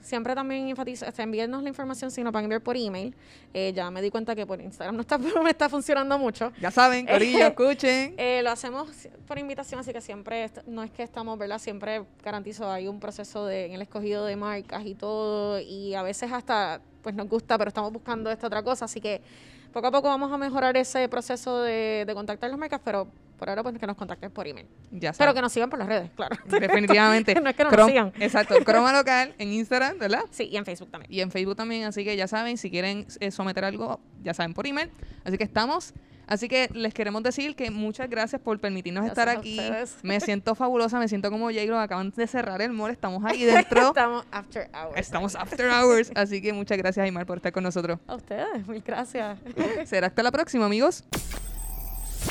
siempre 0.02 0.34
también 0.34 0.68
enfatizo, 0.68 1.06
este, 1.06 1.22
envíennos 1.22 1.62
la 1.62 1.68
información 1.68 2.10
si 2.10 2.22
nos 2.22 2.32
van 2.32 2.42
a 2.42 2.44
enviar 2.44 2.60
por 2.60 2.76
email. 2.76 3.14
Eh, 3.54 3.72
ya 3.74 3.90
me 3.90 4.02
di 4.02 4.10
cuenta 4.10 4.34
que 4.34 4.46
por 4.46 4.60
Instagram 4.60 4.96
no 4.96 5.02
está, 5.02 5.18
me 5.42 5.50
está 5.50 5.68
funcionando 5.68 6.18
mucho. 6.18 6.52
Ya 6.60 6.70
saben, 6.70 7.06
Corillo, 7.06 7.46
escuchen. 7.46 8.14
Eh, 8.18 8.42
lo 8.42 8.50
hacemos 8.50 8.88
por 9.26 9.38
invitación, 9.38 9.80
así 9.80 9.92
que 9.92 10.00
siempre, 10.00 10.50
no 10.66 10.82
es 10.82 10.90
que 10.90 11.02
estamos, 11.02 11.38
¿verdad? 11.38 11.58
Siempre 11.58 12.04
garantizo, 12.22 12.70
hay 12.70 12.88
un 12.88 13.00
proceso 13.00 13.46
de, 13.46 13.66
en 13.66 13.72
el 13.72 13.82
escogido 13.82 14.26
de 14.26 14.36
marcas 14.36 14.84
y 14.84 14.94
todo, 14.94 15.60
y 15.60 15.94
a 15.94 16.02
veces 16.02 16.30
hasta, 16.32 16.80
pues 17.02 17.14
nos 17.14 17.28
gusta, 17.28 17.56
pero 17.56 17.68
estamos 17.68 17.92
buscando 17.92 18.30
esta 18.30 18.46
otra 18.46 18.62
cosa, 18.62 18.84
así 18.84 19.00
que 19.00 19.22
poco 19.72 19.86
a 19.86 19.90
poco 19.90 20.08
vamos 20.08 20.30
a 20.32 20.36
mejorar 20.36 20.76
ese 20.76 21.08
proceso 21.08 21.62
de, 21.62 22.04
de 22.06 22.14
contactar 22.14 22.50
las 22.50 22.58
marcas, 22.58 22.80
pero 22.84 23.08
por 23.42 23.48
ahora 23.48 23.64
pues 23.64 23.76
que 23.76 23.88
nos 23.88 23.96
contacten 23.96 24.31
por 24.31 24.46
email. 24.46 24.68
Ya 24.92 25.12
Pero 25.18 25.35
que 25.35 25.42
nos 25.42 25.52
sigan 25.52 25.68
por 25.68 25.76
las 25.76 25.88
redes, 25.88 26.11
claro. 26.14 26.37
Definitivamente. 26.46 27.35
No 27.42 27.50
es 27.50 27.57
que 27.57 27.64
no 27.64 27.72
nos 27.72 27.87
sigan. 27.88 28.12
Exacto, 28.20 28.55
Croma 28.64 28.92
Local 28.92 29.35
en 29.37 29.52
Instagram, 29.52 29.98
¿verdad? 29.98 30.22
Sí, 30.31 30.44
y 30.44 30.57
en 30.57 30.64
Facebook 30.64 30.92
también. 30.92 31.12
Y 31.12 31.20
en 31.22 31.33
Facebook 31.33 31.57
también, 31.57 31.83
así 31.83 32.05
que 32.05 32.16
ya 32.16 32.28
saben, 32.28 32.57
si 32.57 32.70
quieren 32.70 33.05
eh, 33.18 33.33
someter 33.33 33.64
algo, 33.64 33.98
ya 34.22 34.33
saben, 34.33 34.55
por 34.55 34.68
email. 34.68 34.92
Así 35.24 35.37
que 35.38 35.42
estamos. 35.42 35.92
Así 36.28 36.48
que 36.48 36.70
les 36.72 36.94
queremos 36.94 37.24
decir 37.24 37.57
que 37.57 37.72
muchas 37.72 38.09
gracias 38.09 38.40
por 38.40 38.61
permitirnos 38.61 39.07
Gracias 39.07 39.26
estar 39.26 39.37
aquí. 39.37 39.59
Me 40.05 40.20
siento 40.20 40.55
fabulosa, 40.55 41.00
me 41.00 41.09
siento 41.09 41.28
como 41.28 41.46
J-Lo, 41.46 41.81
acaban 41.81 42.12
de 42.14 42.28
cerrar 42.28 42.62
el 42.62 42.70
mall, 42.70 42.92
estamos 42.92 43.24
ahí 43.24 43.42
dentro. 43.42 43.88
Estamos 43.88 44.24
after 44.31 44.70
hours. 44.72 45.00
Estamos 45.00 45.35
after 45.35 45.68
hours, 45.68 46.12
así 46.14 46.40
que 46.40 46.52
muchas 46.52 46.78
gracias, 46.78 47.02
Aymar, 47.02 47.26
por 47.26 47.38
estar 47.38 47.50
con 47.50 47.64
nosotros. 47.64 47.98
A 48.07 48.14
ustedes, 48.14 48.68
mil 48.68 48.83
gracias. 48.83 49.40
Será 49.85 50.07
hasta 50.07 50.22
la 50.22 50.31
próxima, 50.31 50.64
amigos. 50.66 51.02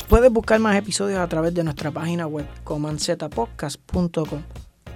Puedes 0.08 0.32
buscar 0.32 0.60
más 0.60 0.76
episodios 0.76 1.18
a 1.18 1.28
través 1.28 1.54
de 1.54 1.64
nuestra 1.64 1.90
página 1.90 2.26
web 2.26 2.46
comanzetapodcast.com 2.64 4.42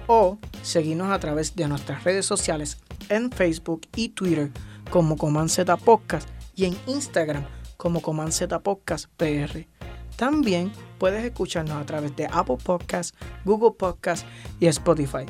o 0.07 0.37
seguirnos 0.61 1.11
a 1.11 1.19
través 1.19 1.55
de 1.55 1.67
nuestras 1.67 2.03
redes 2.03 2.25
sociales 2.25 2.77
en 3.09 3.31
Facebook 3.31 3.81
y 3.95 4.09
Twitter 4.09 4.51
como 4.89 5.17
Comanceta 5.17 5.77
Podcast 5.77 6.27
y 6.55 6.65
en 6.65 6.77
Instagram 6.87 7.45
como 7.77 8.01
Comanceta 8.01 8.59
Podcast 8.59 9.07
PR. 9.17 9.67
También 10.15 10.71
puedes 10.97 11.23
escucharnos 11.23 11.77
a 11.77 11.85
través 11.85 12.15
de 12.15 12.27
Apple 12.31 12.57
Podcasts, 12.63 13.15
Google 13.45 13.75
Podcasts 13.77 14.25
y 14.59 14.65
Spotify. 14.67 15.25